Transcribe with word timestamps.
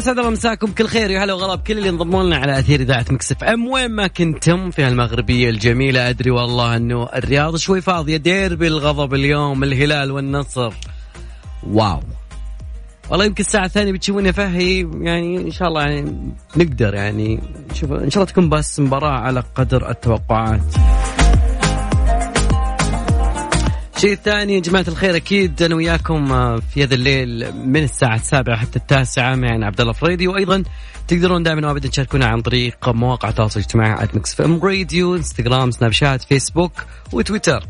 اسعد 0.00 0.18
الله 0.18 0.30
مساكم. 0.30 0.72
كل 0.72 0.86
خير. 0.86 1.10
يا 1.10 1.24
هلا 1.24 1.32
وغلا 1.32 1.54
بكل 1.54 1.78
اللي 1.78 1.88
انضموا 1.88 2.22
لنا 2.22 2.36
على 2.36 2.58
أثير 2.58 2.80
إذاعة 2.80 3.04
Mix 3.10 3.44
FM. 3.44 3.68
وين 3.68 3.90
ما 3.90 4.06
كنتم 4.06 4.70
في 4.70 4.88
المغربيه 4.88 5.50
الجميلة 5.50 6.08
أدري 6.08 6.30
والله 6.30 6.76
إنه 6.76 7.08
الرياض 7.14 7.56
شوي 7.56 7.80
فاضية. 7.80 8.16
ديربي 8.16 8.66
الغضب 8.66 9.14
اليوم 9.14 9.64
الهلال 9.64 10.10
والنصر. 10.10 10.72
واو. 11.66 12.00
والله 13.10 13.24
يمكن 13.24 13.44
الساعة 13.44 13.64
الثانية 13.64 13.92
بتشوفوني 13.92 14.32
فهي 14.32 14.88
يعني 15.00 15.36
إن 15.36 15.50
شاء 15.50 15.68
الله 15.68 15.82
يعني 15.82 16.32
نقدر 16.56 16.94
يعني 16.94 17.40
شوف 17.74 17.92
إن 17.92 18.10
شاء 18.10 18.22
الله 18.22 18.32
تكون 18.32 18.48
بس 18.48 18.80
مباراة 18.80 19.18
على 19.18 19.42
قدر 19.54 19.90
التوقعات. 19.90 20.74
الشيء 24.00 24.12
الثاني 24.12 24.54
يا 24.54 24.60
جماعة 24.60 24.84
الخير 24.88 25.16
أكيد 25.16 25.62
أنا 25.62 25.74
وياكم 25.74 26.32
آه، 26.32 26.60
في 26.74 26.84
هذا 26.84 26.94
الليل 26.94 27.52
من 27.56 27.82
الساعة 27.82 28.14
السابعة 28.14 28.56
حتى 28.56 28.78
التاسعة 28.78 29.34
معنا 29.34 29.66
عبد 29.66 29.80
الله 29.80 29.92
فريدي. 29.92 30.28
وأيضا 30.28 30.62
تقدرون 31.08 31.42
دائما 31.42 31.68
وابدا 31.68 31.88
تشاركونا 31.88 32.26
عن 32.26 32.40
طريق 32.40 32.88
مواقع 32.88 33.28
التواصل 33.28 33.60
الاجتماعي 33.60 34.08
@Mix 34.14 34.40
FM 34.40 34.60
Radio 34.62 35.16
انستغرام 35.16 35.70
سناب 35.70 35.92
شات 35.92 36.22
فيسبوك 36.22 36.72
وتويتر. 37.12 37.66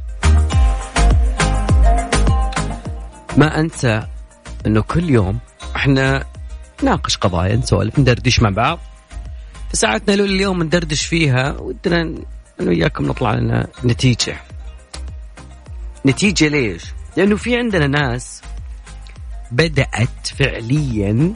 ما 3.36 3.60
أنسى 3.60 4.02
أنه 4.66 4.82
كل 4.82 5.10
يوم 5.10 5.38
إحنا 5.76 6.24
نناقش 6.82 7.16
قضايا 7.16 7.56
نسولف 7.56 7.98
ندردش 7.98 8.40
مع 8.40 8.50
بعض. 8.50 8.78
في 9.70 9.76
ساعتنا 9.76 10.14
اليوم 10.14 10.62
ندردش 10.62 11.06
فيها 11.06 11.56
ودنا 11.60 12.00
أنا 12.60 12.68
وياكم 12.68 13.06
نطلع 13.06 13.34
لنا 13.34 13.66
نتيجة. 13.84 14.49
نتيجة 16.06 16.48
ليش؟ 16.48 16.82
لأنه 17.16 17.36
في 17.36 17.56
عندنا 17.56 17.86
ناس 17.86 18.42
بدأت 19.52 20.26
فعليا 20.38 21.34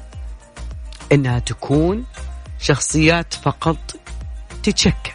أنها 1.12 1.38
تكون 1.38 2.04
شخصيات 2.58 3.34
فقط 3.34 3.96
تتشكى. 4.62 5.12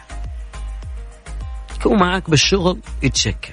يكون 1.76 1.98
معك 1.98 2.30
بالشغل 2.30 2.78
يتشكى. 3.02 3.52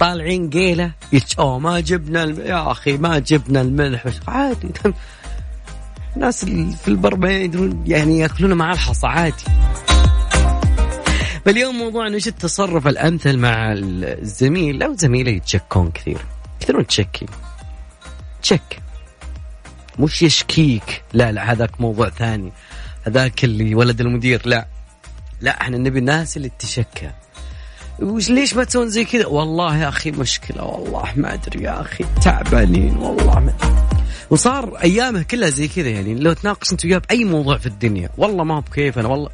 طالعين 0.00 0.50
قيلة 0.50 0.92
يتش... 1.12 1.38
أوه 1.38 1.58
ما 1.58 1.80
جبنا 1.80 2.24
الم... 2.24 2.40
يا 2.40 2.70
أخي 2.70 2.96
ما 2.96 3.18
جبنا 3.18 3.60
الملح. 3.60 4.04
عادي. 4.28 4.68
الناس 6.16 6.44
في 6.44 6.88
البر 6.88 7.26
يعني 7.86 8.18
ياكلون 8.18 8.54
مع 8.54 8.72
الحصى 8.72 9.06
عادي. 9.06 9.44
فاليوم 11.44 11.78
موضوعنا 11.78 12.14
إيش 12.14 12.28
التصرف 12.28 12.86
الأمثل 12.86 13.38
مع 13.38 13.72
الزميل 13.72 14.82
أو 14.82 14.94
زميله 14.94 15.30
يتشكون 15.30 15.90
كثير. 15.90 16.18
كثيرون 16.60 16.86
تشكي. 16.86 17.26
تشك. 18.42 18.78
مش 19.98 20.22
يشكيك. 20.22 21.02
لا 21.12 21.32
لا 21.32 21.52
هذاك 21.52 21.80
موضوع 21.80 22.08
ثاني. 22.08 22.52
هذاك 23.06 23.44
اللي 23.44 23.74
ولد 23.74 24.00
المدير. 24.00 24.42
لا. 24.44 24.66
لا 25.40 25.60
إحنا 25.60 25.78
نبي 25.78 25.98
الناس 25.98 26.36
اللي 26.36 26.50
تشكى. 26.58 27.10
وش 28.00 28.30
ليش 28.30 28.54
ما 28.54 28.64
تسوون 28.64 28.88
زي 28.88 29.04
كذا؟ 29.04 29.26
والله 29.26 29.76
يا 29.76 29.88
أخي 29.88 30.10
مشكلة 30.10 30.64
والله 30.64 31.12
ما 31.16 31.34
أدري 31.34 31.62
يا 31.62 31.80
أخي. 31.80 32.04
تعبانين 32.22 32.96
والله 32.96 33.40
ما 33.40 33.52
وصار 34.30 34.76
أيامه 34.76 35.22
كلها 35.22 35.50
زي 35.50 35.68
كذا 35.68 35.88
يعني. 35.88 36.14
لو 36.14 36.32
تناقش 36.32 36.72
أنت 36.72 36.84
وياه 36.84 36.98
بأي 36.98 37.24
موضوع 37.24 37.58
في 37.58 37.66
الدنيا. 37.66 38.10
والله 38.18 38.44
ما 38.44 38.56
هو 38.56 38.60
بكيف 38.60 38.98
أنا 38.98 39.08
والله 39.08 39.30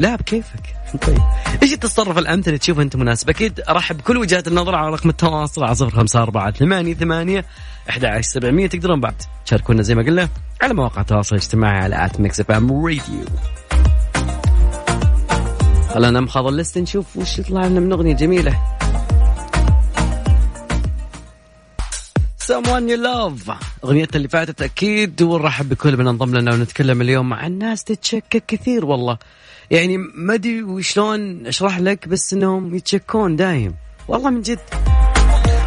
لا 0.00 0.16
بكيفك. 0.16 0.74
طيب. 1.06 1.18
إيش 1.62 1.72
التصرف 1.72 2.18
الأمثل 2.18 2.58
تشوفه 2.58 2.82
أنت 2.82 2.96
مناسب؟ 2.96 3.30
أكيد 3.30 3.60
أرحب 3.68 3.98
بكل 3.98 4.16
وجهات 4.16 4.48
النظر 4.48 4.74
على 4.74 4.90
رقم 4.90 5.08
التواصل 5.08 5.64
على 5.64 5.74
صفر 5.74 5.90
خمسة 5.90 6.22
أربعة 6.22 6.50
ثمانية 6.50 6.94
ثمانية 6.94 7.44
أحد 7.90 8.04
عشر 8.04 8.22
سبعمية. 8.22 8.66
تقدرون 8.66 9.00
بعد 9.00 9.14
تشاركونا 9.46 9.82
زي 9.82 9.94
ما 9.94 10.02
قلنا 10.02 10.28
على 10.62 10.74
مواقع 10.74 11.00
التواصل 11.00 11.36
الاجتماعي 11.36 11.78
على 11.78 12.04
at 12.04 12.20
Mix 12.20 12.40
FM 12.40 12.86
Radio 12.86 13.24
خلينا 15.88 16.20
نمخض 16.20 16.46
ال 16.46 16.52
list 16.52 16.78
نشوف 16.78 17.16
وش 17.16 17.38
يطلع 17.38 17.66
لنا 17.66 17.80
من 17.80 17.92
أغنية 17.92 18.14
جميلة. 18.14 18.79
Someone 22.50 22.88
you 22.88 22.96
love. 22.96 23.52
اغنيتنا 23.84 24.16
اللي 24.16 24.28
فاتت 24.28 24.62
أكيد 24.62 25.22
ونرحب 25.22 25.68
بكل 25.68 25.96
من 25.96 26.08
انضم 26.08 26.36
لنا 26.36 26.54
ونتكلم 26.54 27.00
اليوم 27.00 27.32
عن 27.32 27.58
ناس 27.58 27.84
تتشكك 27.84 28.44
كثير 28.48 28.84
والله. 28.84 29.18
يعني 29.70 29.98
ما 29.98 30.34
أدري 30.34 30.62
وشلون 30.62 31.46
أشرح 31.46 31.78
لك 31.78 32.08
بس 32.08 32.32
إنهم 32.32 32.74
يتشكون 32.74 33.36
دايم. 33.36 33.74
والله 34.08 34.30
من 34.30 34.42
جد. 34.42 34.58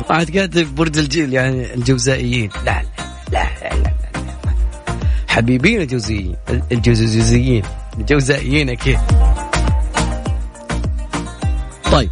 قاعد 0.10 0.30
كاتب 0.30 0.76
برج 0.76 0.98
الجيل 0.98 1.34
يعني 1.34 1.74
الجوزائيين. 1.74 2.50
لا 2.66 2.82
لا 3.32 3.44
لا 3.62 3.76
لا, 3.76 3.76
لا. 3.76 3.94
حبيبين 5.28 5.82
الجوزيين 5.82 6.36
الجوزيين 6.72 7.64
الجوزائيين 8.00 8.70
أكيد. 8.70 9.00
طيب. 11.92 12.10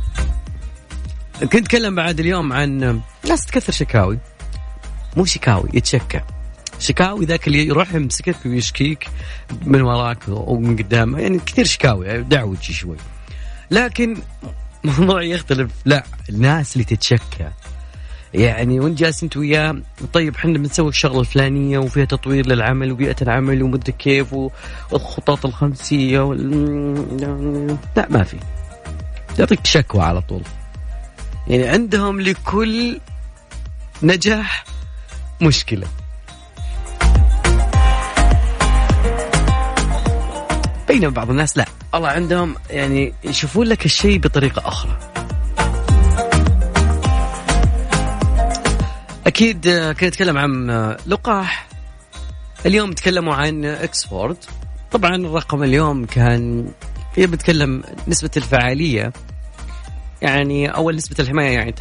كنت 1.41 1.55
أتكلم 1.55 1.95
بعد 1.95 2.19
اليوم 2.19 2.53
عن 2.53 3.01
ناس 3.27 3.45
تكثر 3.45 3.73
شكاوي. 3.73 4.19
مو 5.17 5.25
شكاوي 5.25 5.69
يتشكى. 5.73 6.21
شكاوي 6.79 7.25
ذاك 7.25 7.47
اللي 7.47 7.67
يروح 7.67 7.93
يمسكك 7.93 8.35
ويشكيك 8.45 9.07
من 9.65 9.81
وراك 9.81 10.17
ومن 10.27 10.77
قدام 10.77 11.19
يعني 11.19 11.39
كثير 11.45 11.65
شكاوي 11.65 12.21
دعوجي 12.21 12.73
شوي. 12.73 12.97
لكن 13.71 14.17
موضوع 14.83 15.23
يختلف. 15.23 15.71
لا 15.85 16.03
الناس 16.29 16.73
اللي 16.73 16.85
تتشكى. 16.85 17.51
يعني 18.33 18.79
وانت 18.79 18.99
جالس 18.99 19.23
انت 19.23 19.37
وياه 19.37 19.81
طيب 20.13 20.35
إحنا 20.35 20.57
بنسوي 20.57 20.89
الشغلة 20.89 21.19
الفلانية 21.19 21.77
وفيها 21.79 22.05
تطوير 22.05 22.47
للعمل 22.47 22.91
وبيئة 22.91 23.15
العمل 23.21 23.63
ومدة 23.63 23.91
كيف 23.91 24.33
والخطط 24.91 25.45
الخمسية 25.45 26.19
وال... 26.19 27.77
لا 27.95 28.07
ما 28.09 28.23
في. 28.23 28.37
يعطيك 29.39 29.65
شكوى 29.65 30.01
على 30.01 30.21
طول. 30.21 30.41
يعني 31.47 31.67
عندهم 31.67 32.21
لكل 32.21 32.99
نجاح 34.03 34.65
مشكلة. 35.41 35.87
بينما 40.87 41.09
بعض 41.09 41.29
الناس 41.29 41.57
لا. 41.57 41.65
الله 41.95 42.07
عندهم 42.09 42.55
يعني 42.69 43.13
يشوفون 43.23 43.67
لك 43.67 43.85
الشيء 43.85 44.19
بطريقة 44.19 44.67
أخرى. 44.67 44.97
أكيد 49.27 49.69
كنت 49.69 50.03
اتكلم 50.03 50.37
عن 50.37 50.69
لقاح. 51.07 51.67
اليوم 52.65 52.91
تكلموا 52.91 53.33
عن 53.33 53.65
إكسفورد. 53.65 54.37
طبعا 54.91 55.15
الرقم 55.15 55.63
اليوم 55.63 56.05
كان 56.05 56.71
هي 57.15 57.27
بتكلم 57.27 57.83
نسبة 58.07 58.31
الفعالية. 58.37 59.13
يعني 60.21 60.67
أول 60.67 60.95
نسبة 60.95 61.15
الحماية 61.19 61.53
يعني 61.53 61.73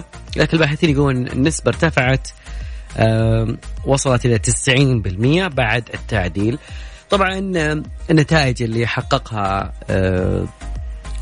70% 0.00 0.04
لكن 0.36 0.56
الباحثين 0.56 0.90
يقولون 0.90 1.28
النسبة 1.28 1.68
ارتفعت 1.68 2.28
وصلت 3.84 4.26
إلى 4.26 4.38
90% 4.38 5.54
بعد 5.54 5.88
التعديل. 5.94 6.58
طبعا 7.10 7.38
النتائج 8.10 8.62
اللي 8.62 8.86
حققها 8.86 9.72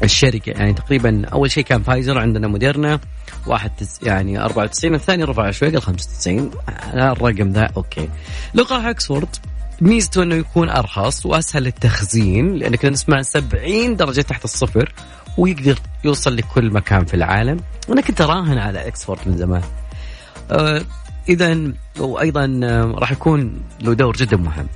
الشركة 0.02 0.50
يعني 0.50 0.72
تقريبا 0.72 1.26
أول 1.32 1.50
شيء 1.50 1.64
كان 1.64 1.82
فايزر 1.82 2.18
عندنا 2.18 2.48
موديرنا 2.48 3.00
واحد 3.46 3.70
يعني 4.02 4.40
94 4.44 4.94
الثاني 4.94 5.24
رفع 5.24 5.50
شوي 5.50 5.68
قال 5.68 5.82
95 5.82 6.50
الرقم 6.94 7.52
ذا 7.52 7.70
okay. 7.76 8.08
لقاح 8.54 8.84
أكسفورد 8.84 9.28
ميزته 9.80 10.22
إنه 10.22 10.34
يكون 10.34 10.70
أرخص 10.70 11.26
وأسهل 11.26 11.66
التخزين 11.66 12.54
لانك 12.54 12.84
نسمع 12.84 13.22
70 13.22 13.96
درجة 13.96 14.20
تحت 14.20 14.44
الصفر 14.44 14.92
ويقدر 15.38 15.78
يوصل 16.04 16.36
لكل 16.36 16.70
مكان 16.70 17.04
في 17.04 17.14
العالم. 17.14 17.60
وأنا 17.88 18.00
كنت 18.00 18.20
اراهن 18.20 18.58
على 18.58 18.86
إكسفورد 18.86 19.20
من 19.26 19.36
زمان. 19.36 19.62
آه 20.50 20.82
اذا 21.28 21.72
وأيضا 21.98 22.60
آه 22.64 22.94
راح 22.98 23.12
يكون 23.12 23.62
له 23.80 23.94
دور 23.94 24.16
جدا 24.16 24.36
مهم. 24.36 24.66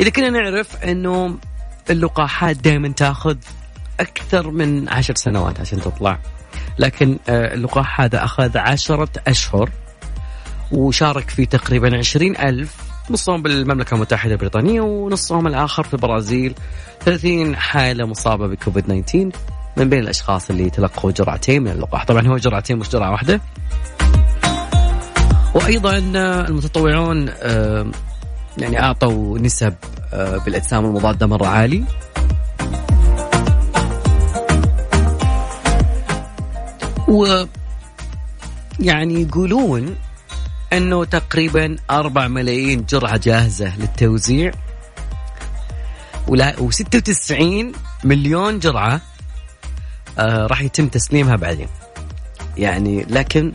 إذا 0.00 0.10
كنا 0.10 0.30
نعرف 0.30 0.84
إنه 0.84 1.36
اللقاحات 1.90 2.56
دائما 2.56 2.88
تأخذ 2.88 3.36
أكثر 4.00 4.50
من 4.50 4.88
عشر 4.88 5.14
سنوات 5.14 5.60
عشان 5.60 5.80
تطلع. 5.80 6.18
لكن 6.78 7.18
آه 7.28 7.54
اللقاح 7.54 8.00
هذا 8.00 8.24
أخذ 8.24 8.58
عشرة 8.58 9.08
أشهر 9.26 9.70
وشارك 10.72 11.30
في 11.30 11.46
تقريبا 11.46 11.98
عشرين 11.98 12.36
ألف 12.36 12.76
نصهم 13.10 13.42
بالمملكة 13.42 13.94
المتحدة 13.94 14.32
البريطانية 14.32 14.80
ونصهم 14.80 15.46
الآخر 15.46 15.82
في 15.82 15.94
البرازيل. 15.94 16.54
30 17.04 17.56
حالة 17.56 18.06
مصابة 18.06 18.46
بكوفيد 18.46 18.84
19 18.84 19.30
من 19.76 19.88
بين 19.88 19.98
الأشخاص 19.98 20.50
اللي 20.50 20.70
تلقوا 20.70 21.10
جرعتين 21.10 21.62
من 21.62 21.70
اللقاح. 21.70 22.04
طبعا 22.04 22.26
هو 22.26 22.36
جرعتين 22.36 22.78
مش 22.78 22.88
جرعة 22.88 23.10
واحدة. 23.10 23.40
وأيضا 25.54 25.98
المتطوعون 26.48 27.28
يعني 28.58 28.80
أعطوا 28.80 29.38
نسب 29.38 29.74
بالأجسام 30.12 30.84
المضادة 30.84 31.26
مرة 31.26 31.46
عالي. 31.46 31.84
و 37.08 37.44
يعني 38.80 39.22
يقولون 39.22 39.96
أنه 40.72 41.04
تقريبا 41.04 41.76
4 41.90 42.28
ملايين 42.28 42.84
جرعة 42.84 43.16
جاهزة 43.16 43.76
للتوزيع 43.78 44.52
ولا 46.28 46.56
و96 46.56 47.42
مليون 48.04 48.58
جرعة 48.58 49.00
آه 50.18 50.46
راح 50.46 50.62
يتم 50.62 50.88
تسليمها 50.88 51.36
بعدين. 51.36 51.68
يعني 52.56 53.02
لكن 53.02 53.52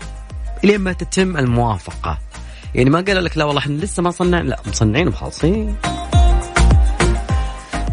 لين 0.63 0.81
ما 0.81 0.94
تتم 0.94 1.38
الموافقة. 1.38 2.19
يعني 2.75 2.90
ما 2.90 3.02
قالوا 3.02 3.22
لك 3.22 3.38
لا 3.38 3.46
والله 3.46 3.60
إحنا 3.60 3.74
لسه 3.74 4.04
ما 4.04 4.12
صنع 4.12 4.42
لا 4.42 4.60
مصنعين 4.68 5.07
وخالصين. 5.07 5.75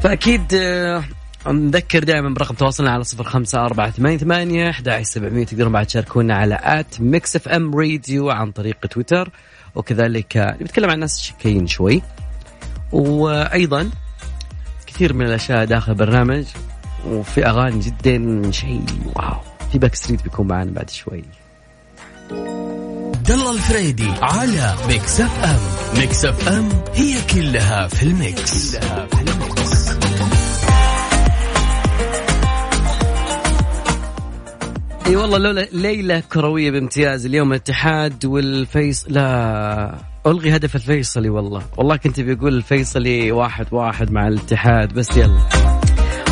فأكيد 0.03 0.55
آه 0.55 1.05
نذكر 1.47 2.05
دائما 2.05 2.35
برقم 2.35 2.55
تواصلنا 2.55 2.91
على 2.91 3.05
صفر 3.05 3.25
خمسة 3.25 3.65
أربعة 3.65 3.91
ثمانية 3.91 4.19
ثمانية 4.19 4.71
أحد 4.71 5.03
سبعمية 5.03 5.45
تقدرون 5.45 5.73
بعد 5.73 5.87
تشاركونا 5.87 6.35
على 6.35 6.59
at 6.63 7.01
Mix 7.01 7.37
FM 7.37 7.75
Radio 7.75 8.31
عن 8.31 8.53
طريق 8.53 8.87
تويتر. 8.87 9.31
وكذلك 9.75 10.57
نتكلم 10.61 10.91
عن 10.91 10.99
ناس 10.99 11.21
شكاكين 11.21 11.67
شوي. 11.67 12.03
وأيضا 12.93 13.91
كثير 14.87 15.13
من 15.13 15.27
الأشياء 15.27 15.65
داخل 15.65 15.93
البرنامج 15.93 16.45
وفي 17.07 17.47
أغاني 17.47 17.81
جدا 17.81 18.51
شيء 18.51 18.85
wow. 19.15 19.37
في 19.73 19.79
Backstreet 19.79 20.23
بيكون 20.23 20.47
معنا 20.47 20.71
بعد 20.71 20.91
شوي. 20.91 21.25
عبد 22.31 23.31
الله 23.31 23.53
الفريدي 23.53 24.09
على 24.23 24.75
Mix 24.89 25.21
FM 25.21 25.61
Mix 26.01 26.25
FM 26.25 26.69
هي 26.95 27.15
كلها 27.35 27.89
في 27.89 28.03
ال 28.03 28.18
mix, 28.18 28.77
كلها 28.77 29.07
في 29.07 29.21
ال 29.23 29.37
mix. 29.37 29.93
إي 35.07 35.17
والله 35.17 35.39
لولا 35.39 35.61
ليلة 35.73 36.21
كروية 36.21 36.71
بامتياز 36.71 37.27
اليوم 37.27 37.53
الاتحاد 37.53 38.27
والفيصلي 38.27 39.95
ألغي 40.27 40.57
هدف 40.57 40.77
الفيصلي 40.77 41.29
والله. 41.29 41.63
والله 41.77 41.97
كنت 41.97 42.21
بيقول 42.21 42.55
الفيصلي 42.55 43.33
واحد 43.33 43.67
واحد 43.71 44.11
مع 44.11 44.29
الاتحاد 44.29 44.93
بس 44.93 45.17
يلا. 45.17 45.49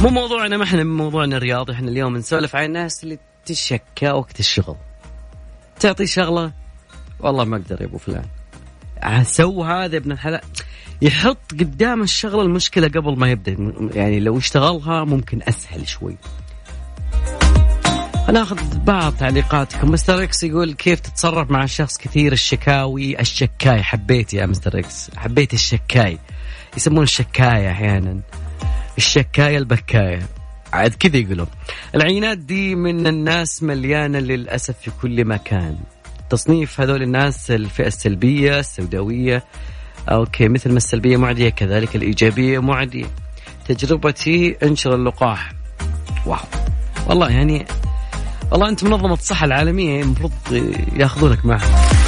مو 0.02 0.08
موضوعنا 0.08 0.56
ما 0.56 0.64
إحنا 0.64 0.84
موضوعنا 0.84 1.38
رياضي 1.38 1.72
إحنا 1.72 1.90
اليوم 1.90 2.16
نسولف 2.16 2.56
عن 2.56 2.64
الناس 2.64 3.04
اللي 3.04 3.18
تشكى 3.44 4.10
وقت 4.10 4.40
الشغل. 4.40 4.76
تعطي 5.80 6.06
شغلة؟ 6.06 6.52
والله 7.20 7.44
ما 7.44 7.56
أقدر 7.56 7.80
يا 7.80 7.86
أبو 7.86 7.98
فلان. 7.98 8.24
so 9.24 9.64
هذا 9.64 9.96
ابن 9.96 10.12
الحلال. 10.12 10.40
يحط 11.02 11.52
قدام 11.52 12.02
الشغلة 12.02 12.42
المشكلة 12.42 12.88
قبل 12.88 13.18
ما 13.18 13.30
يبدأ. 13.30 13.72
يعني 13.94 14.20
لو 14.20 14.38
اشتغلها 14.38 15.04
ممكن 15.04 15.40
أسهل 15.48 15.88
شوي. 15.88 16.16
ناخذ 18.32 18.78
بعض 18.78 19.12
تعليقاتكم. 19.12 19.90
Mr. 19.90 20.22
X 20.22 20.42
يقول 20.42 20.72
كيف 20.72 21.00
تتصرف 21.00 21.50
مع 21.50 21.66
شخص 21.66 21.98
كثير 21.98 22.32
الشكاوي؟ 22.32 23.20
الشكاي. 23.20 23.82
حبيت 23.82 24.34
يا 24.34 24.46
Mr. 24.46 24.78
X. 24.78 25.10
حبيت 25.16 25.54
الشكاي. 25.54 26.18
يسمون 26.76 27.02
الشكاية 27.02 27.70
أحيانا. 27.70 28.20
الشكاية 28.98 29.58
البكاية. 29.58 30.22
عاد 30.72 30.94
كذا 30.94 31.16
يقولون. 31.16 31.46
العينات 31.94 32.38
دي 32.38 32.74
من 32.74 33.06
الناس 33.06 33.62
مليانة 33.62 34.18
للأسف 34.18 34.74
في 34.78 34.90
كل 35.02 35.24
مكان. 35.24 35.76
تصنيف 36.30 36.80
هذول 36.80 37.02
الناس 37.02 37.50
الفئة 37.50 37.86
السلبية 37.86 38.58
السوداوية 38.58 39.44
okay 40.08 40.48
مثل 40.48 40.70
ما 40.70 40.76
السلبية 40.76 41.16
معدية 41.16 41.48
كذلك 41.48 41.96
الإيجابية 41.96 42.58
معدية. 42.58 43.06
تجربتي 43.68 44.56
انشر 44.62 44.94
اللقاح. 44.94 45.52
wow. 46.26 46.38
والله 47.06 47.30
يعني 47.30 47.66
والله 48.52 48.68
أنت 48.68 48.84
منظمة 48.84 49.12
الصحة 49.12 49.46
العالمية 49.46 50.02
المفروض 50.02 50.32
ياخذونك 50.96 51.46
معها 51.46 51.99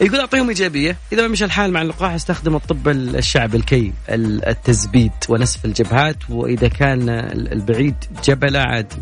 يقول 0.00 0.20
أعطيهم 0.20 0.48
إيجابية. 0.48 0.96
إذا 1.12 1.22
ما 1.22 1.28
مشى 1.28 1.44
الحال 1.44 1.72
مع 1.72 1.82
اللقاح 1.82 2.12
أستخدم 2.12 2.56
الطب 2.56 2.88
الشعبي 2.88 3.56
الكي 3.56 3.92
التزبيد 4.08 5.12
ونسف 5.28 5.64
الجبهات. 5.64 6.16
وإذا 6.30 6.68
كان 6.68 7.08
البعيد 7.52 7.94
جبله 8.24 8.58
عاد. 8.58 8.92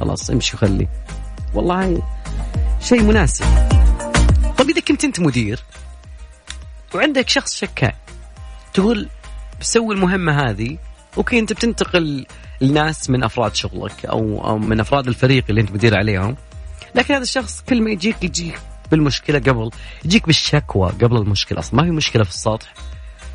خلاص 0.00 0.30
امشي 0.30 0.56
وخليه 0.56 0.88
والله 1.54 2.02
شيء 2.80 3.02
مناسب. 3.02 3.44
طب 4.58 4.70
إذا 4.70 4.80
كنت 4.80 5.04
أنت 5.04 5.20
مدير 5.20 5.60
وعندك 6.94 7.28
شخص 7.28 7.54
شكاء 7.54 7.94
تقول 8.74 9.08
سوي 9.60 9.94
المهمة 9.94 10.50
هذه 10.50 10.78
okay 11.16 11.38
أنت 11.38 11.52
بتنتقل 11.52 12.26
الناس 12.62 13.10
من 13.10 13.24
أفراد 13.24 13.54
شغلك 13.54 14.06
أو 14.06 14.46
أو 14.46 14.58
من 14.58 14.80
أفراد 14.80 15.08
الفريق 15.08 15.44
اللي 15.48 15.60
أنت 15.60 15.72
مدير 15.72 15.96
عليهم. 15.96 16.36
لكن 16.94 17.14
هذا 17.14 17.22
الشخص 17.22 17.62
كل 17.68 17.82
ما 17.82 17.90
يجيك 17.90 18.22
يجيك 18.22 18.60
بالمشكلة 18.90 19.38
قبل 19.38 19.70
يجيك 20.04 20.26
بالشكوى 20.26 20.90
قبل 20.90 21.16
المشكلة 21.16 21.58
أصلا 21.58 21.80
ما 21.80 21.86
هي 21.86 21.90
مشكلة 21.90 22.24
في 22.24 22.30
السطح. 22.30 22.74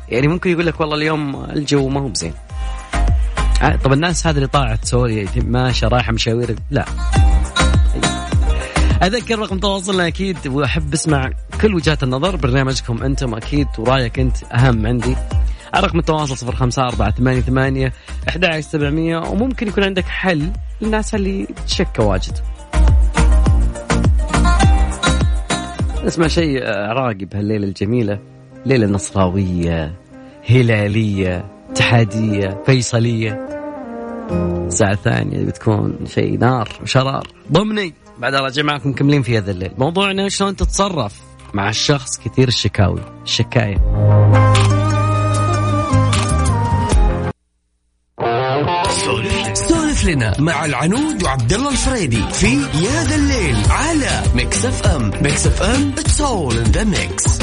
يعني 0.08 0.28
ممكن 0.28 0.50
يقول 0.50 0.66
لك 0.66 0.80
والله 0.80 0.96
اليوم 0.96 1.44
الجو 1.44 1.88
ما 1.88 2.00
هو 2.00 2.08
بزين. 2.08 2.34
آه، 3.62 3.76
طب 3.76 3.92
الناس 3.92 4.26
هذه 4.26 4.36
اللي 4.36 4.46
طالعه 4.46 4.76
تسوي 4.76 5.28
ماشيه 5.36 5.88
رايحة 5.88 6.12
مشاوير 6.12 6.56
لا. 6.70 6.84
أذكر 9.02 9.38
رقم 9.38 9.58
تواصلنا 9.58 10.06
أكيد 10.06 10.46
وأحب 10.46 10.92
أسمع 10.94 11.30
كل 11.60 11.74
وجهات 11.74 12.02
النظر 12.02 12.36
برنامجكم 12.36 13.02
أنتم 13.02 13.34
أكيد 13.34 13.66
ورأيك 13.78 14.18
أنت 14.18 14.36
أهم 14.42 14.86
عندي. 14.86 15.16
رقم 15.76 15.98
التواصل 15.98 16.36
صفر 16.36 16.56
خمسة 16.56 16.82
أربعة 16.82 17.10
ثمانية 17.10 17.40
ثمانية 17.40 17.92
أحد 18.28 18.60
سبعمية 18.60 19.18
وممكن 19.18 19.68
يكون 19.68 19.84
عندك 19.84 20.04
حل 20.04 20.50
للناس 20.80 21.14
اللي 21.14 21.46
تشكى 21.66 22.02
واجد. 22.02 22.38
نسمع 26.04 26.26
شيء 26.26 26.66
عراقي 26.66 27.24
بهالليلة 27.24 27.66
الجميلة. 27.66 28.18
ليلة 28.66 28.86
نصراوية 28.86 29.94
هلالية 30.48 31.44
اتحادية 31.70 32.62
فيصلية. 32.66 33.46
الساعة 34.66 34.92
الثانية 34.92 35.44
بتكون 35.44 35.98
شيء 36.06 36.38
نار 36.38 36.68
وشرار. 36.82 37.26
ضمني 37.52 37.94
بعد 38.18 38.34
راجع 38.34 38.62
معكم 38.62 38.90
مكملين 38.90 39.22
في 39.22 39.38
هذا 39.38 39.50
الليل. 39.50 39.70
موضوعنا 39.78 40.28
شلون 40.28 40.56
تتصرف 40.56 41.20
مع 41.54 41.68
الشخص 41.68 42.18
كثير 42.18 42.48
الشكاوي. 42.48 43.00
الشكاية. 43.24 44.79
لنا 50.04 50.40
مع 50.40 50.64
العنود 50.64 51.22
وعبد 51.22 51.52
الله 51.52 51.70
الفريدي 51.70 52.22
في 52.32 52.46
يا 52.56 53.04
ذا 53.04 53.16
الليل 53.16 53.56
على 53.70 54.22
Mix 54.34 54.64
FM 54.64 55.10
Mix 55.22 55.46
FM 55.46 55.92
it's 55.98 56.20
all 56.20 56.58
in 56.58 56.64
the 56.64 56.84
mix 56.84 57.38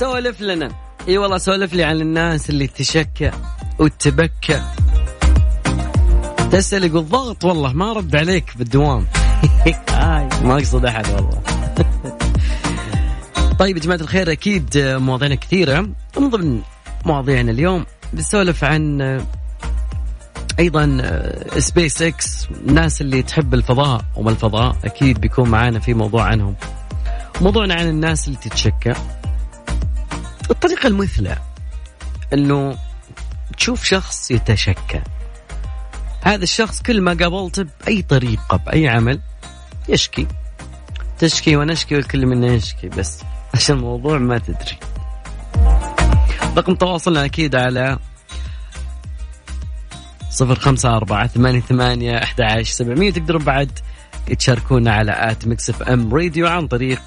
سولف 0.00 0.40
لنا. 0.40 0.68
إي 1.08 1.18
والله 1.18 1.38
سولف 1.38 1.72
لي 1.72 1.84
عن 1.84 2.00
الناس 2.00 2.50
اللي 2.50 2.66
تشكى 2.66 3.30
وتبكى. 3.78 4.62
تسأل 6.52 6.84
يقول 6.84 7.08
ضغط 7.08 7.44
والله 7.44 7.72
ما 7.72 7.92
رد 7.92 8.16
عليك 8.16 8.56
بالدوام 8.56 9.06
ما 10.44 10.56
أقصد 10.56 10.84
أحد 10.84 11.06
والله. 11.08 11.42
طيب 13.58 13.76
يا 13.76 13.82
جماعة 13.82 13.98
الخير 14.00 14.32
أكيد 14.32 14.78
مواضيعنا 14.78 15.34
كثيرة. 15.34 15.80
من 16.20 16.30
ضمن 16.30 16.60
مواضيعنا 17.04 17.50
اليوم 17.50 17.86
بنسولف 18.12 18.64
عن 18.64 19.00
أيضا 20.58 21.02
سبيس 21.58 22.02
إكس 22.02 22.48
الناس 22.50 23.00
اللي 23.00 23.22
تحب 23.22 23.54
الفضاء 23.54 24.04
وما 24.14 24.30
الفضاء 24.30 24.76
أكيد 24.84 25.20
بيكون 25.20 25.48
معانا 25.48 25.80
في 25.80 25.94
موضوع 25.94 26.24
عنهم. 26.24 26.54
موضوعنا 27.40 27.74
عن 27.74 27.88
الناس 27.88 28.28
اللي 28.28 28.38
تتشكى. 28.38 28.94
الطريقة 30.50 30.86
المثلى 30.86 31.38
إنه 32.32 32.78
تشوف 33.56 33.84
شخص 33.84 34.30
يتشكى. 34.30 35.02
هذا 36.22 36.42
الشخص 36.42 36.82
كل 36.82 37.00
ما 37.00 37.14
قابلته 37.14 37.66
بأي 37.80 38.02
طريقة 38.02 38.56
بأي 38.56 38.88
عمل 38.88 39.20
يشكي. 39.88 40.26
تشكي 41.18 41.56
ونشكي 41.56 41.94
والكل 41.94 42.26
منا 42.26 42.46
يشكي 42.46 42.88
بس 42.88 43.22
عشان 43.54 43.76
الموضوع 43.76 44.18
ما 44.18 44.38
تدري. 44.38 44.78
رقم 46.56 46.74
تواصلنا 46.74 47.24
أكيد 47.24 47.54
على 47.54 47.98
صفر 50.36 50.54
خمسة 50.54 50.96
أربعة 50.96 51.26
ثمانية 51.26 51.60
ثمانية 51.60 52.22
أحد 52.22 52.40
عشر 52.40 52.72
سبعمية 52.72 53.12
تقدرون 53.12 53.44
بعد 53.44 53.70
تشاركونا 54.38 54.92
على 54.92 55.30
at 55.30 55.46
Mix 55.46 55.70
FM 55.70 56.14
Radio 56.14 56.46
عن 56.46 56.66
طريق 56.66 57.00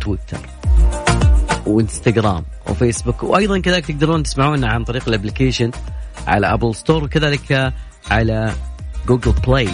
تويتر 0.00 0.38
وإنستغرام 1.66 2.44
وفيسبوك. 2.68 3.22
وأيضا 3.22 3.58
كذلك 3.58 3.86
تقدرون 3.86 4.22
تسمعونا 4.22 4.68
عن 4.68 4.84
طريق 4.84 5.08
ال 5.08 5.13
application 5.13 5.70
على 6.26 6.46
Apple 6.52 6.74
Store 6.74 7.04
وكذلك 7.04 7.72
على 8.10 8.52
Google 9.08 9.32
Play. 9.32 9.68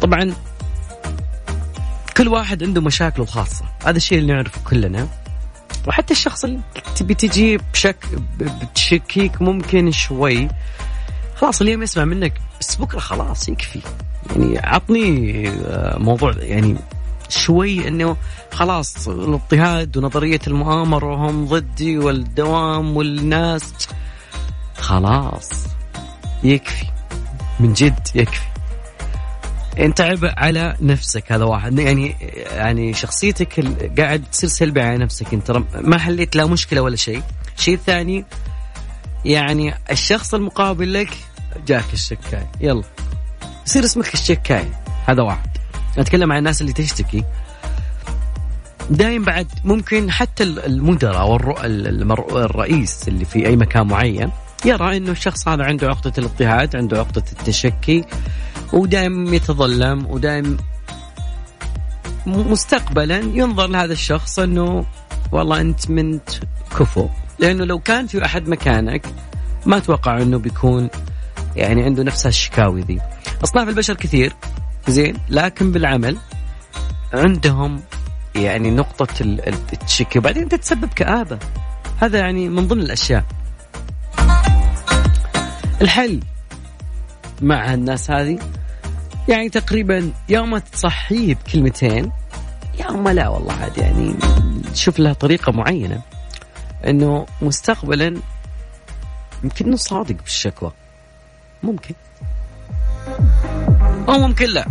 طبعا 0.00 0.32
كل 2.16 2.28
واحد 2.28 2.62
عنده 2.62 2.80
مشاكله 2.80 3.24
الخاصة. 3.24 3.64
هذا 3.84 3.96
الشيء 3.96 4.18
اللي 4.18 4.32
نعرفه 4.32 4.60
كلنا. 4.70 5.08
وحتى 5.86 6.12
الشخص 6.12 6.44
اللي 6.44 6.60
تبي 6.96 7.14
تجي 7.14 7.58
بشك 7.72 8.06
بتشكيك 8.38 9.42
ممكن 9.42 9.92
شوي. 9.92 10.48
خلاص 11.34 11.60
اليوم 11.60 11.82
يسمع 11.82 12.04
منك 12.04 12.32
بس 12.60 12.76
بكرة 12.76 12.98
خلاص 12.98 13.48
يكفي. 13.48 13.80
يعني 14.30 14.58
عطني 14.58 15.48
آه، 15.48 15.98
موضوع 15.98 16.34
يعني 16.38 16.76
شوي 17.28 17.88
إنه 17.88 18.16
خلاص 18.52 19.08
الاضطهاد 19.08 19.96
ونظرية 19.96 20.40
المؤامرة 20.46 21.06
وهم 21.06 21.46
ضدي 21.46 21.98
والدوام 21.98 22.96
والناس. 22.96 23.88
خلاص 24.78 25.50
يكفي. 26.44 26.86
من 27.60 27.72
جد 27.72 28.08
يكفي. 28.14 28.55
انت 29.78 30.00
عبء 30.00 30.32
على 30.36 30.76
نفسك 30.80 31.32
هذا 31.32 31.44
واحد. 31.44 31.78
يعني 31.78 32.16
يعني 32.50 32.94
شخصيتك 32.94 33.60
قاعد 33.98 34.24
تصير 34.32 34.50
سلبي 34.50 34.80
على 34.80 34.98
نفسك 34.98 35.34
أنت 35.34 35.62
ما 35.74 35.98
حليت 35.98 36.36
لا 36.36 36.46
مشكلة 36.46 36.80
ولا 36.80 36.96
شيء. 36.96 37.22
شيء 37.56 37.78
ثاني 37.86 38.24
يعني 39.24 39.74
الشخص 39.90 40.34
المقابل 40.34 40.94
لك 40.94 41.10
جاك 41.66 41.92
الشكاي. 41.92 42.46
يلا. 42.60 42.82
يصير 43.66 43.84
اسمك 43.84 44.14
الشكاي. 44.14 44.64
هذا 45.06 45.22
واحد. 45.22 45.50
أتكلم 45.98 46.32
عن 46.32 46.38
الناس 46.38 46.60
اللي 46.60 46.72
تشتكي. 46.72 47.24
دايم 48.90 49.24
بعد 49.24 49.46
ممكن 49.64 50.10
حتى 50.10 50.42
المدراء 50.42 51.20
أو 51.20 51.36
الرئيس 52.44 53.08
اللي 53.08 53.24
في 53.24 53.46
أي 53.46 53.56
مكان 53.56 53.86
معين 53.86 54.30
يرى 54.64 54.96
إنه 54.96 55.10
الشخص 55.10 55.48
هذا 55.48 55.64
عنده 55.64 55.88
عقدة 55.88 56.12
الاضطهاد 56.18 56.76
عنده 56.76 56.98
عقدة 56.98 57.24
التشكي 57.32 58.04
ودائم 58.72 59.34
يتظلم 59.34 60.06
ودائم 60.06 60.56
مستقبلا 62.26 63.18
ينظر 63.18 63.66
لهذا 63.66 63.92
الشخص 63.92 64.38
إنه 64.38 64.86
والله 65.32 65.60
أنت 65.60 65.90
من 65.90 66.20
كفو. 66.78 67.08
لأنه 67.38 67.64
لو 67.64 67.78
كان 67.78 68.06
في 68.06 68.24
أحد 68.24 68.48
مكانك 68.48 69.06
ما 69.66 69.76
أتوقع 69.76 70.22
إنه 70.22 70.38
بيكون 70.38 70.88
يعني 71.56 71.82
عنده 71.82 72.02
نفس 72.02 72.26
الشكاوي 72.26 72.80
ذي. 72.80 73.00
أصناف 73.44 73.68
البشر 73.68 73.94
كثير 73.94 74.32
زين 74.88 75.16
لكن 75.28 75.72
بالعمل 75.72 76.16
عندهم 77.12 77.80
يعني 78.34 78.70
نقطة 78.70 79.08
التشكي. 79.20 80.18
وبعدين 80.18 80.48
تتسبب 80.48 80.88
كآبة. 80.94 81.38
هذا 81.98 82.18
يعني 82.18 82.48
من 82.48 82.68
ضمن 82.68 82.80
الأشياء. 82.80 83.24
الحل 85.82 86.20
مع 87.42 87.74
الناس 87.74 88.10
هذه 88.10 88.38
يعني 89.28 89.48
تقريبا 89.48 90.12
يوم 90.28 90.58
تصحيه 90.58 91.34
بكلمتين 91.34 92.12
يوم 92.80 93.08
لا 93.08 93.28
والله 93.28 93.52
عاد 93.52 93.78
يعني 93.78 94.14
شوف 94.74 94.98
له 94.98 95.12
طريقة 95.12 95.52
معينة 95.52 96.00
إنه 96.86 97.26
مستقبلا 97.42 98.16
يمكن 99.44 99.66
إنه 99.66 99.76
صادق 99.76 100.16
بالشكوى. 100.22 100.72
ممكن. 101.62 101.94
أو 104.08 104.18
ممكن 104.18 104.46
لا. 104.46 104.66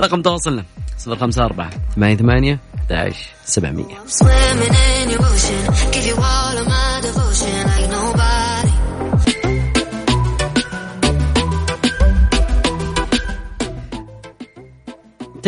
رقم 0.00 0.22
تواصلنا 0.22 0.64
صفر 0.98 1.16
خمسة 1.16 1.44
أربعة 1.44 1.70
ثمانية 1.94 2.16
ثمانية 2.16 2.58
11 2.90 3.16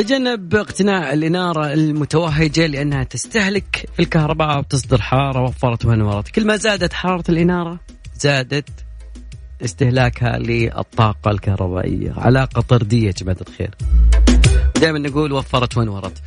تجنب 0.03 0.55
اقتناء 0.55 1.15
الإنارة 1.15 1.73
المتوهجة 1.73 2.67
لأنها 2.67 3.05
تستهلك 3.05 3.89
في 3.97 4.03
الكهرباء 4.03 4.59
وتصدر 4.59 5.03
حرارة 5.03 5.43
وفرت 5.43 5.85
وانورت 5.87 6.29
كل 6.29 6.47
ما 6.47 6.57
زادت 6.57 6.93
حرارة 6.93 7.25
الإنارة 7.29 7.81
زادت 8.19 8.69
استهلاكها 9.65 10.39
للطاقة 10.39 11.31
الكهربائية. 11.31 12.13
علاقة 12.17 12.61
طردية 12.61 13.07
يا 13.07 13.13
جماعة 13.13 13.37
الخير. 13.49 13.71
دائما 14.81 14.99
نقول 14.99 15.33
وفرت 15.33 15.77
وانورت 15.77 16.23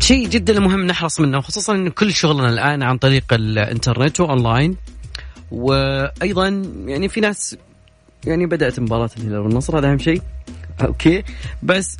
شيء 0.00 0.28
جدا 0.28 0.60
مهم 0.60 0.86
نحرص 0.86 1.20
منه 1.20 1.40
خصوصا 1.40 1.74
إن 1.74 1.88
كل 1.88 2.12
شغلنا 2.12 2.48
الآن 2.48 2.82
عن 2.82 2.98
طريق 2.98 3.24
الإنترنت 3.32 4.20
وأونلاين. 4.20 4.76
وأيضا 5.50 6.48
يعني 6.86 7.08
في 7.08 7.20
ناس 7.20 7.56
يعني 8.26 8.46
بدأت 8.46 8.80
مباراة 8.80 9.10
الهلال 9.16 9.38
والنصر 9.38 9.78
هذا 9.78 9.90
أهم 9.90 9.98
شيء. 9.98 10.22
okay. 10.80 11.22
بس 11.62 11.96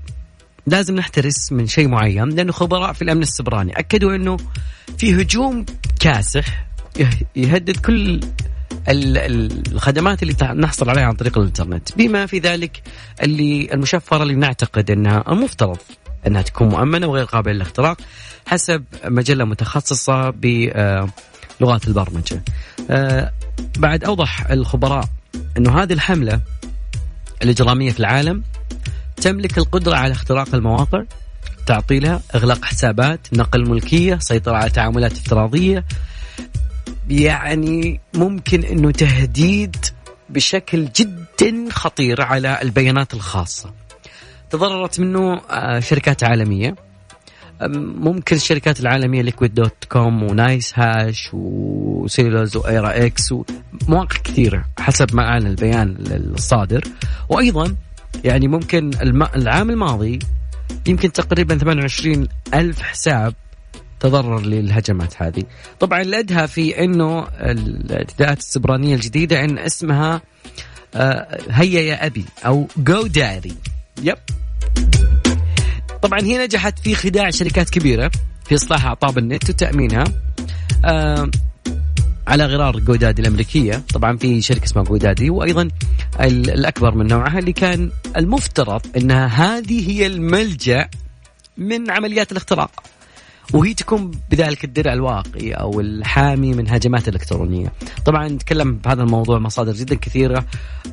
لازم 0.66 0.94
نحترس 0.94 1.52
من 1.52 1.66
شيء 1.66 1.88
معين 1.88 2.28
لأنه 2.28 2.52
خبراء 2.52 2.92
في 2.92 3.02
الأمن 3.02 3.22
السيبراني 3.22 3.78
أكدوا 3.78 4.14
إنه 4.16 4.36
في 4.98 5.22
هجوم 5.22 5.64
كاسح 6.00 6.66
يهدد 7.36 7.76
كل 7.76 8.20
الخدمات 8.88 10.22
اللي 10.22 10.34
نحصل 10.42 10.90
عليها 10.90 11.04
عن 11.04 11.14
طريق 11.14 11.38
الإنترنت. 11.38 11.96
بما 11.96 12.26
في 12.26 12.38
ذلك 12.38 12.82
اللي 13.22 13.68
المشفرة 13.72 14.22
اللي 14.22 14.34
نعتقد 14.34 14.90
إنها 14.90 15.24
المفترض 15.32 15.78
إنها 16.26 16.42
تكون 16.42 16.68
مؤمنة 16.68 17.06
وغير 17.06 17.24
قابلة 17.24 17.52
للاختراق 17.54 17.96
حسب 18.46 18.84
مجلة 19.04 19.44
متخصصة 19.44 20.30
بلغات 20.30 21.88
البرمجة. 21.88 22.42
آه، 22.90 23.32
بعد 23.78 24.04
أوضح 24.04 24.50
الخبراء 24.50 25.08
إنه 25.56 25.82
هذه 25.82 25.92
الحملة 25.92 26.40
الإجرامية 27.42 27.90
في 27.90 28.00
العالم 28.00 28.42
تملك 29.16 29.58
القدرة 29.58 29.96
على 29.96 30.12
اختراق 30.12 30.54
المواقع 30.54 31.04
تعطيلها 31.66 32.22
إغلاق 32.34 32.64
حسابات 32.64 33.20
نقل 33.32 33.68
ملكية 33.68 34.18
سيطرة 34.18 34.56
على 34.56 34.70
تعاملات 34.70 35.12
افتراضية. 35.12 35.84
يعني 37.08 38.00
ممكن 38.14 38.64
إنه 38.64 38.90
تهديد 38.90 39.76
بشكل 40.28 40.88
جدا 40.96 41.70
خطير 41.70 42.22
على 42.22 42.58
البيانات 42.62 43.14
الخاصة. 43.14 43.74
تضررت 44.50 45.00
منه 45.00 45.40
آه، 45.50 45.80
شركات 45.80 46.24
عالمية. 46.24 46.87
ممكن 47.62 48.36
الشركات 48.36 48.80
العالمية 48.80 49.22
Liquid 49.22 49.54
dot 49.54 49.84
com 49.88 50.22
و 50.22 50.78
NiceHash 50.78 51.28
وسيلوز 51.32 52.56
و 52.56 53.06
Wirex 53.06 53.32
ومواقع 53.32 54.16
كثيرة 54.24 54.64
حسب 54.78 55.14
ما 55.14 55.22
اعلن 55.22 55.46
البيان 55.46 55.96
الصادر 56.10 56.84
وأيضا 57.28 57.76
يعني 58.24 58.48
ممكن 58.48 58.90
العام 59.36 59.70
الماضي 59.70 60.18
يمكن 60.86 61.12
تقريبا 61.12 61.58
28 61.58 62.28
ألف 62.54 62.82
حساب 62.82 63.34
تضرر 64.00 64.40
للهجمات 64.40 65.22
هذه. 65.22 65.44
طبعا 65.80 66.00
الأدهى 66.00 66.48
في 66.48 66.84
أنه 66.84 67.26
الاعتداءات 67.40 68.38
السبرانية 68.38 68.94
الجديدة 68.94 69.44
أن 69.44 69.58
اسمها 69.58 70.22
آه، 70.94 71.38
هيا 71.50 71.80
يا 71.80 72.06
أبي 72.06 72.24
أو 72.46 72.68
جو 72.76 73.06
داري 73.06 73.54
يب 74.02 74.18
طبعا 76.02 76.20
هي 76.20 76.44
نجحت 76.44 76.78
في 76.78 76.94
خداع 76.94 77.30
شركات 77.30 77.70
كبيرة 77.70 78.10
في 78.44 78.54
إصلاح 78.54 78.84
أعطاب 78.84 79.18
النت 79.18 79.50
وتأمينها 79.50 80.04
آه 80.84 81.30
على 82.28 82.46
غرار 82.46 82.78
جودادي 82.78 83.22
الأمريكية. 83.22 83.82
طبعا 83.94 84.16
في 84.16 84.40
شركة 84.42 84.64
اسمها 84.64 84.84
جودادي 84.84 85.30
وأيضا 85.30 85.68
الأكبر 86.20 86.94
من 86.94 87.06
نوعها 87.06 87.38
اللي 87.38 87.52
كان 87.52 87.90
المفترض 88.16 88.80
أنها 88.96 89.26
هذه 89.26 89.90
هي 89.90 90.06
الملجأ 90.06 90.88
من 91.56 91.90
عمليات 91.90 92.32
الاختراق. 92.32 92.82
وهي 93.54 93.74
تكون 93.74 94.10
بذلك 94.30 94.64
الدرع 94.64 94.92
الواقي 94.92 95.52
أو 95.52 95.80
الحامي 95.80 96.54
من 96.54 96.68
هجمات 96.70 97.08
إلكترونية. 97.08 97.72
طبعا 98.04 98.28
نتكلم 98.28 98.76
بهذا 98.76 99.02
الموضوع 99.02 99.38
مصادر 99.38 99.72
جدا 99.72 99.94
كثيرة 99.94 100.44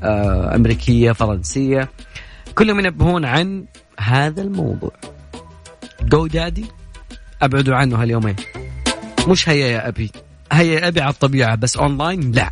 آه، 0.04 0.56
أمريكية 0.56 1.12
فرنسية. 1.12 1.90
كلهم 2.56 2.80
ينبهون 2.80 3.26
عن 3.26 3.66
هذا 4.00 4.42
الموضوع. 4.42 4.92
جو 6.02 6.28
دادي 6.28 6.66
ابعدوا 7.42 7.76
عنه 7.76 8.02
هاليومين. 8.02 8.36
مش 9.28 9.50
هيا 9.50 9.68
يا 9.68 9.88
أبي 9.88 10.12
هيا 10.52 10.80
يا 10.80 10.88
أبي 10.88 11.02
على 11.02 11.14
الطبيعة 11.14 11.56
بس 11.56 11.78
اونلاين 11.78 12.32
لا. 12.32 12.52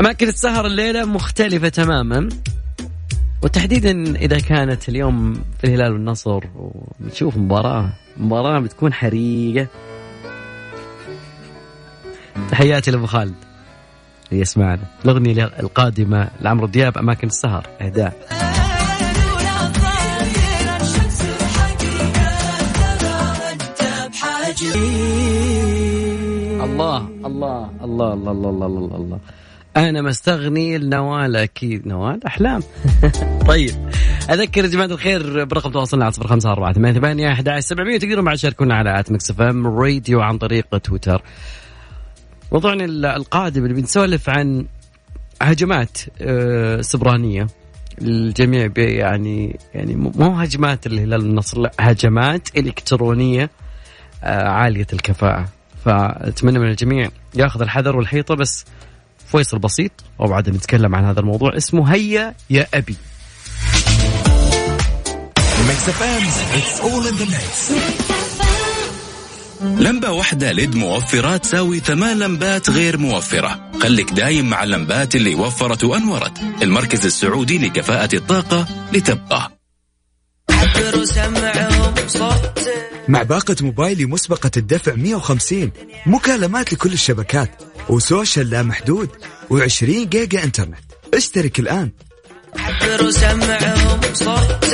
أماكن 0.00 0.28
السهر 0.28 0.66
الليلة 0.66 1.04
مختلفة 1.04 1.68
تماما 1.68 2.28
وتحديدا 3.42 4.16
إذا 4.16 4.38
كانت 4.38 4.88
اليوم 4.88 5.34
في 5.58 5.64
الهلال 5.64 5.92
والنصر 5.92 6.40
ونشوف 7.00 7.36
مباراة 7.36 7.92
مباراة 8.16 8.60
بتكون 8.60 8.92
حريقة 8.92 9.66
تحياتي 12.50 12.90
لأبو 12.90 13.06
خالد 13.06 13.34
يسمعنا. 14.34 14.82
الأغنية 15.04 15.44
القادمة 15.44 16.28
لعمرو 16.40 16.66
دياب 16.66 16.98
أماكن 16.98 17.26
السهر 17.26 17.66
إهداء. 17.80 18.12
الله 26.64 27.08
الله 27.24 27.70
الله 27.84 28.12
الله 28.12 28.32
الله 28.32 28.50
الله 28.50 28.66
الله, 28.66 28.96
الله. 28.96 29.18
أنا 29.76 30.02
مستغني 30.02 30.78
لنوال 30.78 31.36
أكيد. 31.36 31.88
نوال؟ 31.88 32.26
أحلام. 32.26 32.62
طيب. 33.48 33.74
أذكر 34.30 34.64
يا 34.64 34.68
جماعة 34.68 34.86
الخير 34.86 35.44
برقم 35.44 35.70
تواصلنا 35.70 36.04
على 36.04 36.12
صفر 36.12 36.26
خمسة 36.26 36.52
أربعة 36.52 36.72
ثمانية 36.72 37.00
ثمانية 37.00 37.32
أحد 37.32 37.48
عشر 37.48 37.60
سبعمية 37.60 37.98
تقدروا 37.98 38.24
بعد 38.24 38.36
تشاركونا 38.36 38.74
على 38.74 39.00
at 39.00 39.12
Mix 39.12 39.30
FM 39.30 39.66
Radio 39.66 40.20
عن 40.20 40.38
طريق 40.38 40.78
تويتر. 40.78 41.22
موضوعنا 42.52 42.84
القادم 43.16 43.62
اللي 43.64 43.74
بنسولف 43.74 44.30
عن 44.30 44.66
هجمات 45.42 45.98
آه، 46.20 46.80
سيبرانية. 46.80 47.46
الجميع 48.02 48.70
يعني 48.76 49.58
يعني 49.74 49.94
مو 49.94 50.30
هجمات 50.30 50.86
الهلال 50.86 51.20
النصر 51.20 51.60
لا 51.60 51.72
هجمات 51.80 52.48
إلكترونية 52.56 53.50
آه، 54.24 54.48
عالية 54.48 54.86
الكفاءة. 54.92 55.48
فأتمنى 55.84 56.58
من 56.58 56.70
الجميع 56.70 57.08
ياخذ 57.34 57.62
الحذر 57.62 57.96
والحيطة 57.96 58.34
بس 58.34 58.64
فيصل 59.26 59.58
بسيط 59.58 59.92
وبعد 60.18 60.50
نتكلم 60.50 60.94
عن 60.94 61.04
هذا 61.04 61.20
الموضوع 61.20 61.56
اسمه 61.56 61.94
هيا 61.94 62.34
يا 62.50 62.66
أبي. 62.74 62.96
لمبة 69.64 70.10
واحدة 70.10 70.52
ليد 70.52 70.74
موفرة 70.74 71.36
تساوي 71.36 71.80
ثمان 71.80 72.18
لمبات 72.18 72.70
غير 72.70 72.98
موفرة. 72.98 73.70
خليك 73.82 74.10
دايم 74.10 74.50
مع 74.50 74.64
اللمبات 74.64 75.16
اللي 75.16 75.34
وفرت 75.34 75.84
وأنورت. 75.84 76.38
المركز 76.62 77.06
السعودي 77.06 77.58
لكفاءة 77.58 78.16
الطاقة 78.16 78.66
لتبقى. 78.92 79.52
مع 83.08 83.22
باقة 83.22 83.56
موبايلي 83.60 84.06
مسبقة 84.06 84.50
الدفع 84.56 84.94
150 84.94 85.70
مكالمات 86.06 86.72
لكل 86.72 86.92
الشبكات 86.92 87.62
و 87.88 87.97
social 87.97 88.50
لا 88.50 88.62
محدود 88.62 89.08
و20 89.50 89.84
جيجا 89.84 90.44
إنترنت. 90.44 90.78
اشترك 91.14 91.60
الآن. 91.60 91.90
وسمعهم 93.02 94.00
صوتك 94.12 94.64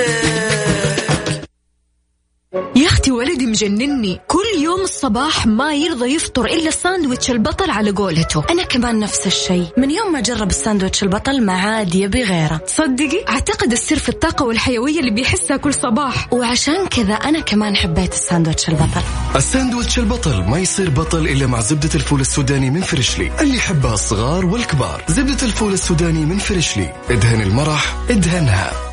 يا 2.54 2.86
أختي 2.86 3.10
ولدي 3.10 3.46
مجنني. 3.46 4.20
كل 4.26 4.62
يوم 4.62 4.80
الصباح 4.80 5.46
ما 5.46 5.74
يرضى 5.74 6.14
يفطر 6.14 6.44
إلا 6.44 6.68
الساندويتش 6.68 7.30
البطل 7.30 7.70
على 7.70 7.90
قولته. 7.90 8.44
أنا 8.50 8.62
كمان 8.62 8.98
نفس 8.98 9.26
الشيء. 9.26 9.66
من 9.76 9.90
يوم 9.90 10.12
ما 10.12 10.20
جرب 10.20 10.50
الساندويتش 10.50 11.02
البطل 11.02 11.44
ما 11.44 11.52
عاد 11.52 11.94
يبي 11.94 12.22
غيره. 12.22 12.56
تصدقي 12.56 13.24
أعتقد 13.28 13.72
السر 13.72 13.98
في 13.98 14.08
الطاقة 14.08 14.44
والحيوية 14.44 15.00
اللي 15.00 15.10
بيحسها 15.10 15.56
كل 15.56 15.74
صباح. 15.74 16.32
وعشان 16.32 16.86
كذا 16.86 17.14
أنا 17.14 17.40
كمان 17.40 17.76
حبيت 17.76 18.12
الساندويتش 18.12 18.68
البطل. 18.68 19.02
الساندويتش 19.36 19.98
البطل 19.98 20.44
ما 20.44 20.58
يصير 20.58 20.90
بطل 20.90 21.28
إلا 21.28 21.46
مع 21.46 21.60
زبدة 21.60 21.90
الفول 21.94 22.20
السوداني 22.20 22.70
من 22.70 22.80
Freshly. 22.80 23.32
اللي 23.40 23.56
يحبها 23.56 23.94
الصغار 23.94 24.46
والكبار. 24.46 25.04
زبدة 25.08 25.42
الفول 25.42 25.72
السوداني 25.72 26.24
من 26.24 26.38
Freshly. 26.38 26.92
ادهن 27.10 27.40
المرح 27.40 27.96
ادهنها. 28.10 28.89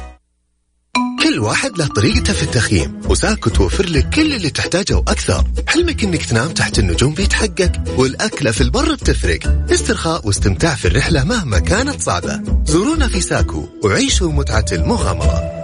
كل 1.37 1.43
واحد 1.43 1.77
له 1.77 1.87
طريقته 1.87 2.33
في 2.33 2.43
التخييم 2.43 3.01
وساكو 3.09 3.49
توفر 3.49 3.85
لك 3.85 4.09
كل 4.09 4.33
اللي 4.33 4.49
تحتاجه 4.49 4.95
وأكثر. 4.95 5.43
حلمك 5.67 6.03
إنك 6.03 6.25
تنام 6.25 6.49
تحت 6.49 6.79
النجوم 6.79 7.13
بيتحقق 7.13 7.71
والأكلة 7.97 8.51
في 8.51 8.61
البر 8.61 8.93
بتفرق. 8.93 9.65
استرخاء 9.71 10.27
واستمتاع 10.27 10.75
في 10.75 10.87
الرحلة 10.87 11.23
مهما 11.23 11.59
كانت 11.59 12.01
صعبة. 12.01 12.41
زورونا 12.65 13.07
في 13.07 13.21
ساكو 13.21 13.69
وعيشوا 13.83 14.31
متعة 14.31 14.65
المغامرة. 14.71 15.56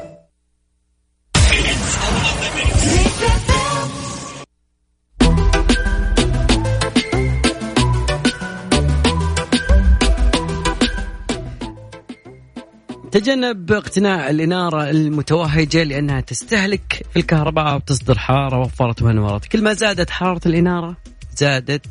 تجنب 13.13 13.72
اقتناء 13.72 14.29
الإنارة 14.29 14.89
المتوهجة 14.89 15.84
لأنها 15.84 16.22
تستهلك 16.22 17.05
الكهرباء 17.17 17.75
وتصدر 17.75 18.20
حرارة 18.20 18.60
وفرت 18.60 19.01
ونورت 19.01 19.46
كل 19.46 19.63
ما 19.63 19.74
زادت 19.74 20.10
حرارة 20.10 20.41
الإنارة 20.46 20.98
زادت 21.36 21.86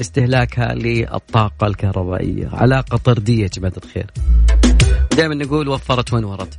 استهلاكها 0.00 0.74
للطاقة 0.74 1.66
الكهربائية 1.66 2.48
علاقة 2.52 2.96
طردية 2.96 3.42
يا 3.42 3.48
جماعة 3.48 3.72
الخير. 3.84 4.06
دائما 5.16 5.34
نقول 5.34 5.68
وفرت 5.68 6.12
ونورت 6.12 6.58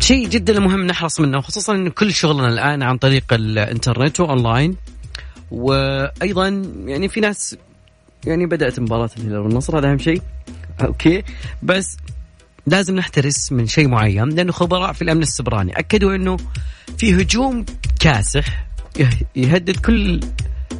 شيء 0.00 0.28
جدا 0.28 0.60
مهم 0.60 0.86
نحرص 0.86 1.20
منه 1.20 1.40
خصوصا 1.40 1.74
إن 1.74 1.88
كل 1.88 2.14
شغلنا 2.14 2.48
الآن 2.48 2.82
عن 2.82 2.98
طريق 2.98 3.32
الإنترنت 3.32 4.20
وأونلاين. 4.20 4.76
وأيضا 5.50 6.48
يعني 6.86 7.08
في 7.08 7.20
ناس 7.20 7.56
يعني 8.26 8.46
بدأت 8.46 8.80
مباراة 8.80 9.10
الهلال 9.18 9.38
والنصر 9.38 9.78
هذا 9.78 9.90
أهم 9.90 9.98
شيء. 9.98 10.22
أوكي. 10.84 11.22
بس 11.62 11.96
لازم 12.66 12.96
نحترس 12.96 13.52
من 13.52 13.66
شيء 13.66 13.88
معين 13.88 14.28
لأنه 14.28 14.52
خبراء 14.52 14.92
في 14.92 15.02
الأمن 15.02 15.22
السبراني 15.22 15.78
أكدوا 15.78 16.14
إنه 16.14 16.36
في 16.98 17.22
هجوم 17.22 17.64
كاسح 18.00 18.66
يهدد 19.36 19.76
كل 19.76 20.20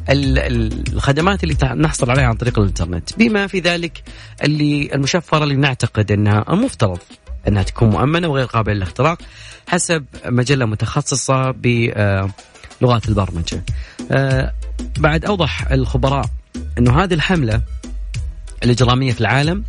الخدمات 0.09 1.43
اللي 1.43 1.55
نحصل 1.75 2.11
عليها 2.11 2.25
عن 2.25 2.35
طريق 2.35 2.59
الإنترنت. 2.59 3.17
بما 3.17 3.47
في 3.47 3.59
ذلك 3.59 4.03
اللي 4.43 4.95
المشفرة 4.95 5.43
اللي 5.43 5.55
نعتقد 5.55 6.11
إنها 6.11 6.45
المفترض 6.49 6.99
إنها 7.47 7.63
تكون 7.63 7.89
مؤمنة 7.89 8.27
وغير 8.27 8.45
قابلة 8.45 8.73
للاختراق 8.73 9.21
حسب 9.67 10.05
مجلة 10.25 10.65
متخصصة 10.65 11.51
بلغات 11.51 13.09
البرمجة. 13.09 13.63
آه، 14.11 14.53
بعد 14.99 15.25
أوضح 15.25 15.71
الخبراء 15.71 16.25
إنه 16.77 17.03
هذه 17.03 17.13
الحملة 17.13 17.61
الإجرامية 18.63 19.11
في 19.11 19.21
العالم 19.21 19.63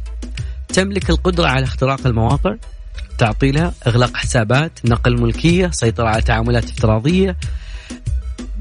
تملك 0.69 1.11
القدرة 1.11 1.49
على 1.49 1.65
اختراق 1.65 2.07
المواقع 2.07 2.55
تعطيلها 3.19 3.75
إغلاق 3.87 4.17
حسابات 4.17 4.73
نقل 4.85 5.21
ملكية 5.23 5.71
سيطرة 5.73 6.09
على 6.09 6.23
تعاملات 6.23 6.65
افتراضية. 6.65 7.37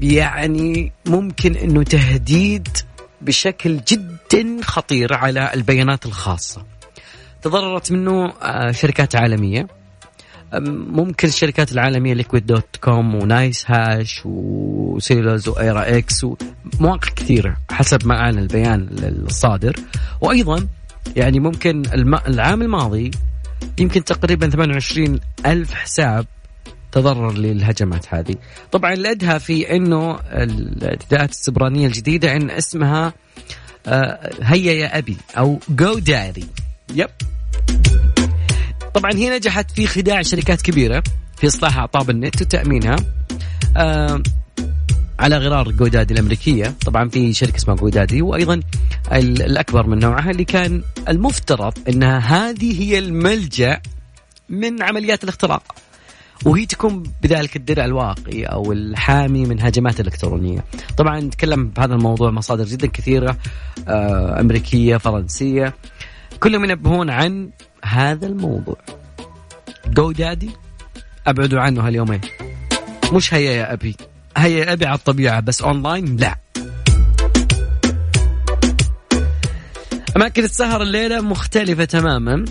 يعني 0.00 0.92
ممكن 1.06 1.56
إنه 1.56 1.82
تهديد 1.82 2.68
بشكل 3.20 3.80
جدا 3.88 4.62
خطير 4.62 5.14
على 5.14 5.54
البيانات 5.54 6.06
الخاصة. 6.06 6.64
تضررت 7.42 7.92
منه 7.92 8.32
آه، 8.42 8.70
شركات 8.70 9.16
عالمية. 9.16 9.66
ممكن 10.60 11.28
الشركات 11.28 11.72
العالمية 11.72 12.14
Liquid 12.14 12.46
dot 12.46 12.76
com 12.80 13.06
و 13.06 13.14
NiceHash 13.14 14.22
و 14.24 14.38
Celsius 14.38 15.34
و 15.34 15.48
Wirex 15.48 16.24
ومواقع 16.24 17.08
كثيرة 17.16 17.56
حسب 17.70 18.06
ما 18.06 18.14
اعلن 18.20 18.38
البيان 18.38 18.88
الصادر 19.02 19.76
وأيضا 20.20 20.68
يعني 21.16 21.40
ممكن 21.40 21.82
العام 22.28 22.62
الماضي 22.62 23.10
يمكن 23.78 24.04
تقريبا 24.04 24.48
28 24.48 25.20
ألف 25.46 25.74
حساب 25.74 26.26
تضرر 26.92 27.32
للهجمات 27.32 28.14
هذه. 28.14 28.34
طبعا 28.72 28.92
الأدهى 28.92 29.40
في 29.40 29.76
أنه 29.76 30.18
الاعتداءات 30.32 31.30
السبرانية 31.30 31.86
الجديدة 31.86 32.36
أن 32.36 32.50
اسمها 32.50 33.12
آه، 33.86 34.30
هيا 34.42 34.72
يا 34.72 34.98
أبي 34.98 35.16
أو 35.38 35.60
جو 35.68 35.98
داري 35.98 36.44
يب 36.94 37.10
طبعا 38.94 39.12
هي 39.12 39.36
نجحت 39.36 39.70
في 39.70 39.86
خداع 39.86 40.22
شركات 40.22 40.62
كبيرة 40.62 41.02
في 41.36 41.46
إصلاح 41.46 41.78
أعطاب 41.78 42.10
النت 42.10 42.42
وتأمينها 42.42 42.96
آه 43.76 44.22
على 45.18 45.38
غرار 45.38 45.70
جودادي 45.70 46.14
الأمريكية. 46.14 46.74
طبعا 46.86 47.08
في 47.08 47.32
شركة 47.32 47.56
اسمها 47.56 47.76
جودادي 47.76 48.22
وأيضا 48.22 48.60
الأكبر 49.12 49.86
من 49.86 49.98
نوعها 49.98 50.30
اللي 50.30 50.44
كان 50.44 50.82
المفترض 51.08 51.72
إنها 51.88 52.18
هذه 52.18 52.82
هي 52.82 52.98
الملجأ 52.98 53.80
من 54.48 54.82
عمليات 54.82 55.24
الاختراق. 55.24 55.74
وهي 56.44 56.66
تكون 56.66 57.02
بذلك 57.22 57.56
الدرع 57.56 57.84
الواقي 57.84 58.44
أو 58.44 58.72
الحامي 58.72 59.44
من 59.46 59.60
هجمات 59.60 60.00
الالكترونيه. 60.00 60.64
طبعا 60.96 61.20
نتكلم 61.20 61.68
بهذا 61.68 61.94
الموضوع 61.94 62.30
مصادر 62.30 62.64
جدا 62.64 62.86
كثيرة 62.86 63.36
آه، 63.88 64.40
أمريكية 64.40 64.96
فرنسية. 64.96 65.74
كلهم 66.40 66.64
ينبهون 66.64 67.10
عن 67.10 67.50
هذا 67.84 68.26
الموضوع. 68.26 68.76
جو 69.86 70.12
دادي 70.12 70.50
أبعدوا 71.26 71.60
عنه 71.60 71.86
هاليومين. 71.86 72.20
مش 73.12 73.34
هيا 73.34 73.50
يا 73.50 73.72
أبي. 73.72 73.96
هيا 74.36 74.64
يا 74.64 74.72
أبي 74.72 74.86
على 74.86 74.98
الطبيعة 74.98 75.40
بس 75.40 75.62
أونلاين 75.62 76.16
لا. 76.16 76.36
أماكن 80.16 80.44
السهر 80.44 80.82
الليلة 80.82 81.20
مختلفة 81.20 81.84
تماما. 81.84 82.44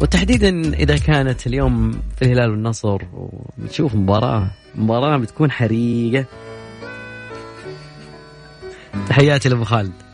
وتحديدا 0.00 0.74
إذا 0.74 0.96
كانت 0.98 1.46
اليوم 1.46 2.02
في 2.16 2.24
الهلال 2.24 2.50
والنصر 2.50 2.98
ونشوف 3.12 3.94
مباراة. 3.94 4.50
مباراة 4.74 5.16
بتكون 5.16 5.50
حريقة. 5.50 6.24
تحياتي 9.08 9.48
لأبو 9.48 9.64
خالد. 9.64 10.05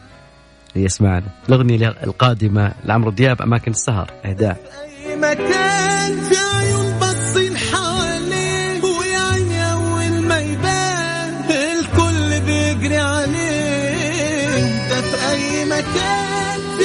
يسمعنا. 0.76 1.26
الأغنية 1.48 1.88
القادمة 1.88 2.72
لعمرو 2.84 3.10
دياب 3.10 3.42
أماكن 3.42 3.70
السهر 3.70 4.10
إهداء. 4.24 4.56
أي 4.82 5.16
مكان 5.16 6.20
في 6.20 6.36
عيون 6.36 6.98
بصين 6.98 7.56
حواليه 7.56 8.82
ويا 8.84 9.18
عيني 9.32 9.72
أول 9.72 10.26
ما 10.26 10.38
يبان 10.38 11.34
الكل 11.50 12.40
بيجري 12.40 12.96
عليه. 12.96 14.56
أنت 14.58 14.92
في 14.92 15.30
أي 15.30 15.64
مكان 15.64 16.60
في 16.78 16.82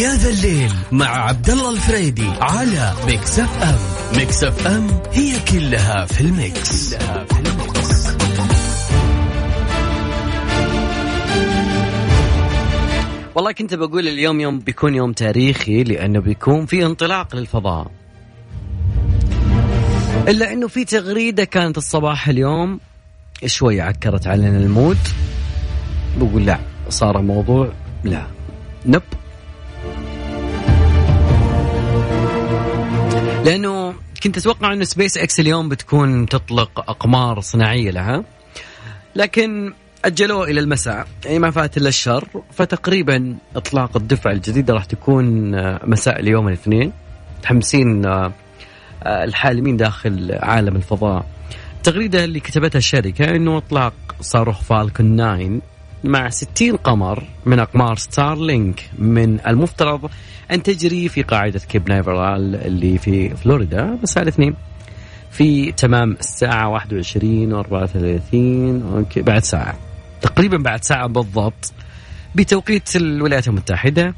يا 0.00 0.14
ذا 0.14 0.30
الليل 0.30 0.50
الليل 0.60 0.72
مع 0.92 1.06
عبد 1.06 1.50
الله 1.50 1.70
الفريدي 1.70 2.30
على 2.40 2.92
Mix 3.06 3.38
FM. 3.38 3.78
Mix 4.18 4.44
FM 4.44 4.86
هي 5.12 5.32
كلها 5.52 6.04
في 6.04 6.20
ال 6.20 6.35
mix, 6.35 6.94
كلها 6.94 7.24
في 7.24 7.38
ال 7.38 7.42
mix. 7.42 7.59
والله 13.40 13.52
كنت 13.52 13.74
بقول 13.74 14.08
اليوم 14.08 14.40
يوم 14.40 14.58
بيكون 14.58 14.94
يوم 14.94 15.12
تاريخي 15.12 15.84
لأنه 15.84 16.20
بيكون 16.20 16.66
في 16.66 16.86
انطلاق 16.86 17.36
للفضاء. 17.36 17.90
إلا 20.28 20.52
إنه 20.52 20.68
في 20.68 20.84
تغريدة 20.84 21.44
كانت 21.44 21.78
الصباح 21.78 22.28
اليوم 22.28 22.80
شوي 23.46 23.80
عكرت 23.80 24.26
علينا 24.26 24.58
المود 24.58 24.98
بقول 26.18 26.46
لا 26.46 26.58
صار 26.88 27.18
الموضوع 27.18 27.72
لا 28.04 28.26
نب. 28.86 29.02
لأنه 33.44 33.94
كنت 34.22 34.38
أتوقع 34.38 34.72
إنه 34.72 34.84
سبيس 34.84 35.18
إكس 35.18 35.40
اليوم 35.40 35.68
بتكون 35.68 36.26
تطلق 36.26 36.90
أقمار 36.90 37.40
صناعية 37.40 37.90
لها. 37.90 38.24
لكن 39.16 39.72
أجلوه 40.04 40.44
إلى 40.44 40.60
المساء. 40.60 41.06
يعني 41.24 41.38
ما 41.38 41.50
فات 41.50 41.76
إلا 41.76 41.88
الشر 41.88 42.28
فتقريبا 42.52 43.36
إطلاق 43.56 43.96
الدفعه 43.96 44.32
الجديده 44.32 44.74
راح 44.74 44.84
تكون 44.84 45.54
آه، 45.54 45.80
مساء 45.84 46.20
اليوم 46.20 46.48
الاثنين. 46.48 46.92
متحمسين 47.38 48.06
آه، 48.06 48.32
آه، 49.02 49.24
الحالمين 49.24 49.76
داخل 49.76 50.38
عالم 50.42 50.76
الفضاء. 50.76 51.26
التغريدة 51.76 52.24
اللي 52.24 52.40
كتبتها 52.40 52.78
الشركة 52.78 53.36
إنه 53.36 53.58
إطلاق 53.58 53.94
صاروخ 54.20 54.62
Falcon 54.62 55.16
9 55.16 55.60
مع 56.04 56.28
60 56.28 56.76
قمر 56.76 57.24
من 57.46 57.58
أقمار 57.58 57.96
Starlink 57.96 58.90
من 58.98 59.40
المفترض 59.46 60.10
أن 60.50 60.62
تجري 60.62 61.08
في 61.08 61.22
قاعدة 61.22 61.60
Cape 61.68 61.88
Canaveral 61.88 62.56
اللي 62.56 62.98
في 62.98 63.28
فلوريدا. 63.28 63.98
مساء 64.02 64.22
الاثنين. 64.22 64.54
في 65.30 65.72
تمام 65.72 66.16
الساعة 66.20 66.68
21 66.68 67.52
و 67.52 67.60
34 67.60 68.82
أوكي 68.96 69.22
بعد 69.22 69.44
ساعة. 69.44 69.89
تقريبا 70.20 70.56
بعد 70.56 70.84
ساعة 70.84 71.06
بالضبط 71.06 71.72
بتوقيت 72.34 72.96
الولايات 72.96 73.48
المتحدة 73.48 74.14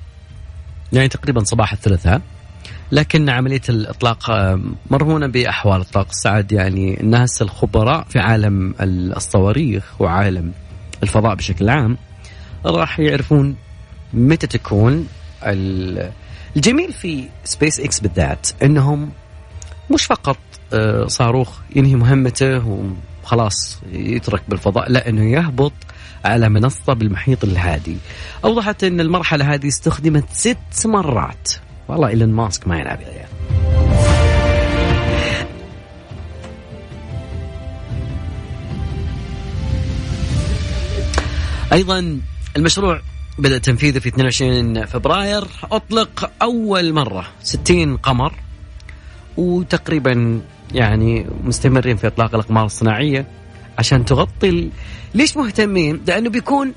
يعني 0.93 1.09
تقريبا 1.09 1.45
صباح 1.45 1.73
الثلاثاء 1.73 2.21
لكن 2.93 3.29
عملية 3.29 3.61
الإطلاق 3.69 4.31
آه، 4.31 4.61
مرهونة 4.91 5.27
بأحوال 5.27 5.81
إطلاق 5.81 6.07
السعد 6.09 6.53
يعني 6.53 7.01
الناس 7.01 7.43
الخبراء 7.43 8.05
في 8.09 8.19
عالم 8.19 8.75
الصواريخ 8.81 10.01
وعالم 10.01 10.53
الفضاء 11.03 11.35
بشكل 11.35 11.69
عام 11.69 11.97
راح 12.67 13.01
يعرفون 13.01 13.57
متى 14.13 14.47
تكون 14.47 15.09
الجميل 16.57 16.93
في 16.93 17.29
سبيس 17.45 17.81
إكس 17.81 18.01
بالذات 18.01 18.51
إنهم 18.63 19.11
مش 19.91 20.05
فقط 20.05 20.39
آه، 20.73 21.07
صاروخ 21.07 21.59
ينهي 21.77 21.95
مهمته 21.95 22.85
وخلاص 23.25 23.81
يترك 23.93 24.43
بالفضاء 24.49 24.91
لا 24.91 25.09
إنه 25.09 25.31
يهبط 25.31 25.73
على 26.25 26.49
منصة 26.49 26.93
بالمحيط 26.93 27.45
الهادي. 27.45 27.97
أوضحت 28.45 28.85
أن 28.85 29.01
المرحلة 29.01 29.55
هذه 29.55 29.69
استخدمت 29.69 30.25
ست 30.33 30.87
مرات. 30.87 31.53
والله 31.89 32.09
إيلون 32.09 32.33
ماسك 32.33 32.69
ما 32.69 32.79
يلعب 32.79 33.01
يا 33.01 33.27
أيضا 41.73 42.21
المشروع 42.57 43.01
بدأ 43.39 43.59
تنفيذه 43.59 43.99
في 43.99 44.09
22 44.09 44.87
فبراير. 44.87 45.45
أطلق 45.73 46.31
أول 46.43 46.93
مرة 46.93 47.27
60 47.43 47.97
قمر 47.97 48.35
وتقريبا 49.37 50.41
يعني 50.75 51.27
مستمرين 51.45 51.97
في 51.97 52.07
إطلاق 52.07 52.35
الأقمار 52.35 52.65
الصناعية. 52.65 53.27
عشان 53.79 54.05
تغطي 54.05 54.71
ليش 55.15 55.37
مهتمين؟ 55.37 56.01
لأنه 56.07 56.31
بيكون 56.31 56.73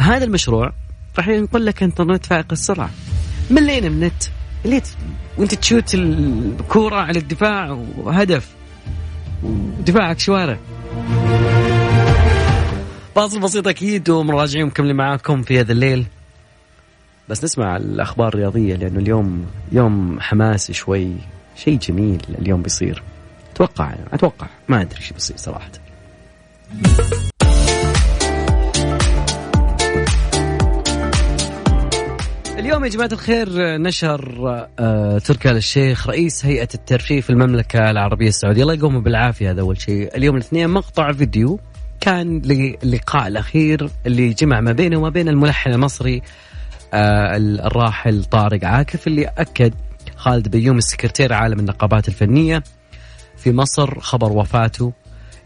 هذا 0.00 0.24
المشروع 0.24 0.72
راح 1.18 1.28
ينقل 1.28 1.66
لك 1.66 1.82
انترنت 1.82 2.26
فائق 2.26 2.46
السرعة. 2.52 2.90
ملينا 3.50 3.88
من 3.88 4.00
نت 4.00 4.24
ليه 4.64 4.82
وأنت 5.38 5.54
تشوت 5.54 5.94
الكورة 5.94 6.96
على 6.96 7.18
الدفاع 7.18 7.78
وهدف. 7.96 8.48
ودفاعك 9.42 10.18
شوارع. 10.18 10.58
فاصل 13.14 13.40
بسيط 13.40 13.68
أكيد 13.68 14.10
ومراجعين 14.10 14.66
مكملين 14.66 14.96
معاكم 14.96 15.42
في 15.42 15.60
هذا 15.60 15.72
الليل. 15.72 16.06
بس 17.28 17.44
نسمع 17.44 17.76
الأخبار 17.76 18.28
الرياضية 18.28 18.76
لأنه 18.76 18.98
اليوم 18.98 19.46
يوم 19.72 20.20
حماسي 20.20 20.72
شوي. 20.72 21.12
شيء 21.56 21.78
جميل 21.78 22.22
اليوم 22.38 22.62
بيصير. 22.62 23.02
أتوقع 23.52 23.94
أتوقع. 24.12 24.46
ما 24.68 24.80
أدري 24.80 25.00
إيش 25.00 25.12
بيصير 25.12 25.36
صراحة. 25.36 25.70
اليوم 32.58 32.84
يا 32.84 32.88
جماعة 32.88 33.08
الخير 33.12 33.48
نشر 33.76 34.68
آه 34.78 35.18
تركي 35.18 35.50
آل 35.50 35.56
الشيخ 35.56 36.06
رئيس 36.08 36.46
هيئة 36.46 36.68
الترفيه 36.74 37.20
في 37.20 37.30
المملكة 37.30 37.90
العربية 37.90 38.28
السعودية. 38.28 38.62
الله 38.62 38.74
يقوم 38.74 39.02
بالعافية 39.02 39.50
هذا 39.50 39.60
أول 39.60 39.80
شيء. 39.80 40.16
اليوم 40.16 40.36
الاثنين 40.36 40.70
مقطع 40.70 41.12
فيديو 41.12 41.60
كان 42.00 42.42
للقاء 42.82 43.26
الأخير 43.26 43.90
اللي 44.06 44.28
جمع 44.28 44.60
ما 44.60 44.72
بينه 44.72 44.96
وما 44.96 45.08
بين 45.08 45.28
الملحن 45.28 45.70
المصري 45.70 46.22
آه 46.94 47.36
الراحل 47.36 48.24
طارق 48.24 48.64
عاكف 48.64 49.06
اللي 49.06 49.24
أكد 49.24 49.74
خالد 50.16 50.48
بيوم 50.48 50.78
السكرتير 50.78 51.32
عالم 51.32 51.58
النقابات 51.58 52.08
الفنية 52.08 52.62
في 53.36 53.52
مصر 53.52 54.00
خبر 54.00 54.32
وفاته. 54.32 54.92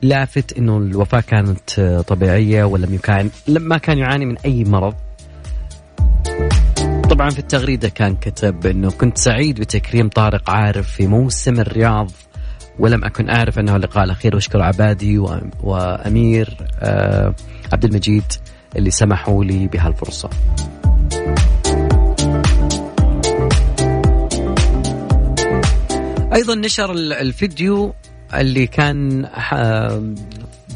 لافت 0.05 0.59
إنه 0.59 0.77
الوفاة 0.77 1.21
كانت 1.21 1.81
طبيعية 2.09 2.65
ولم 2.65 2.95
يكان 2.95 3.31
ما 3.49 3.79
كان 3.79 3.99
يعاني 3.99 4.27
من 4.27 4.39
أي 4.39 4.65
مرض. 4.65 4.95
طبعا 7.11 7.31
في 7.31 7.39
التغريدة 7.39 7.89
كان 7.89 8.17
كتب 8.17 8.67
أنه 8.67 8.91
كنت 8.91 9.19
سعيد 9.19 9.61
بتكريم 9.61 10.09
طارق 10.09 10.51
عارف 10.51 10.91
في 10.91 11.07
موسم 11.07 11.61
الرياض 11.61 12.11
ولم 12.79 13.05
أكن 13.05 13.31
أعرف 13.31 13.59
أنه 13.59 13.77
اللقاء 13.77 14.05
الأخير 14.05 14.35
وأشكر 14.35 14.63
عبادي 14.63 15.19
وأمير 15.63 16.57
آه، 16.81 17.35
عبد 17.73 17.85
المجيد 17.85 18.25
اللي 18.77 18.91
سمحوا 18.91 19.45
لي 19.45 19.67
بهالفرصة. 19.67 20.31
أيضا 26.35 26.55
نشر 26.55 26.93
الفيديو 26.93 27.95
اللي 28.41 28.67
كان 28.67 29.25
آه، 29.53 30.15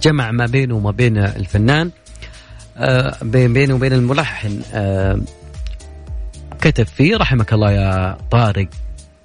جمع 0.02 0.30
ما 0.30 0.46
بينه 0.46 0.76
وما 0.76 0.90
بين 0.90 1.18
الفنان 1.18 1.90
آه، 2.76 3.16
بينه 3.22 3.74
وبين 3.74 3.92
الملحن 3.92 4.60
كتب 6.60 6.86
فيه 6.86 7.16
رحمك 7.16 7.52
الله 7.52 7.70
يا 7.72 8.16
طارق. 8.30 8.68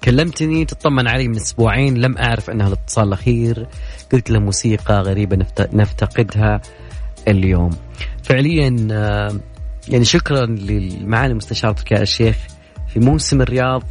كلمتني 0.04 0.64
تطمن 0.64 1.08
علي 1.08 1.28
من 1.28 1.36
أسبوعين 1.36 1.94
لم 1.98 2.18
أعرف 2.18 2.50
انها 2.50 2.66
الاتصال 2.68 3.08
الأخير. 3.08 3.66
قلت 4.12 4.30
له 4.30 4.38
موسيقى 4.38 5.00
غريبة 5.00 5.46
نفتقدها 5.72 6.60
اليوم. 7.28 7.70
فعليا 8.22 8.88
آه، 8.92 9.40
يعني 9.88 10.04
شكرا 10.04 10.46
للمعالي 10.46 11.32
المستشار 11.32 11.72
تركي 11.72 12.02
الشيخ 12.02 12.36
في 12.88 13.00
موسم 13.00 13.42
الرياض 13.42 13.82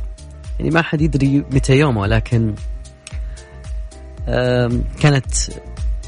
يعني 0.60 0.72
ما 0.72 0.82
حد 0.82 1.02
يدري 1.02 1.44
متى 1.52 1.80
يومه 1.80 2.08
لكن 2.08 2.56
كانت 5.02 5.36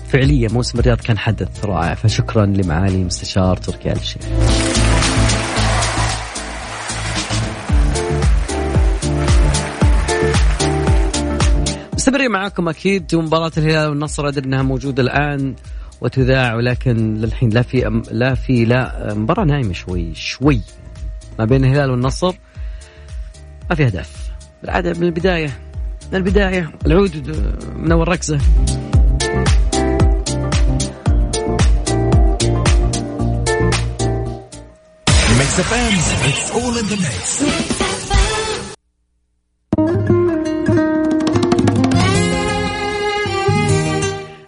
فعليا 0.07 0.49
موسم 0.49 0.79
الرياض 0.79 0.97
كان 0.97 1.17
حدث 1.17 1.65
رائع 1.65 1.93
فشكرا 1.93 2.45
لمعالي 2.45 2.95
المستشار 2.95 3.57
تركي 3.57 3.91
الشيخ 3.91 4.21
مستمرين 11.93 12.31
معاكم 12.31 12.69
أكيد 12.69 13.15
ومباراة 13.15 13.51
الهلال 13.57 13.89
والنصر 13.89 14.27
أدري 14.27 14.45
إنها 14.45 14.61
موجودة 14.61 15.03
الآن 15.03 15.55
وتذاع 16.01 16.55
ولكن 16.55 17.13
للحين 17.13 17.49
لا 17.49 17.61
في 17.61 18.01
لا 18.11 18.35
في 18.35 18.65
لا 18.65 19.13
مباراة 19.13 19.43
نايمة 19.43 19.73
شوي 19.73 20.15
شوي 20.15 20.61
ما 21.39 21.45
بين 21.45 21.65
الهلال 21.65 21.91
والنصر. 21.91 22.35
ما 23.69 23.75
في 23.75 23.87
هدف 23.87 24.31
بالعادة 24.61 24.93
من 24.99 25.03
البداية 25.03 25.49
من 26.11 26.17
البداية. 26.17 26.71
العود 26.85 27.37
من 27.75 27.91
اول 27.91 28.07
ركزة. 28.07 28.39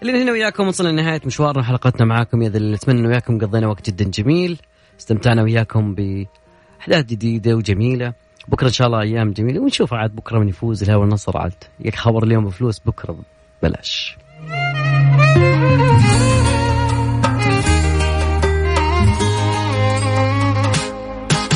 لين 0.02 0.16
هنا 0.16 0.32
وياكم 0.32 0.68
وصلنا 0.68 0.90
لنهاية 0.90 1.22
مشوارنا 1.26 1.64
حلقتنا 1.64 2.06
معاكم. 2.06 2.42
يا 2.42 2.50
ذا 2.50 2.60
نتمنى 2.60 3.08
وياكم 3.08 3.40
قضينا 3.40 3.68
وقت 3.68 3.90
جدا 3.90 4.06
جميل 4.06 4.58
استمتعنا 5.00 5.44
وياكم 5.44 5.96
بأحداث 5.96 7.06
جديدة 7.06 7.56
وجميلة. 7.56 8.14
بكرة 8.48 8.68
إن 8.68 8.74
شاء 8.74 8.88
الله 8.88 9.02
أيام 9.02 9.32
جميلة 9.32 9.60
ونشوف 9.60 9.94
عاد 9.94 10.16
بكرة 10.16 10.40
من 10.40 10.50
يفوز 10.50 10.84
الهوى 10.84 11.04
النصر 11.04 11.38
عاد. 11.38 11.54
يك 11.80 11.96
خبر 11.96 12.24
اليوم 12.24 12.46
بفلوس 12.46 12.80
بكرة 12.80 13.16
بلاش 13.64 14.18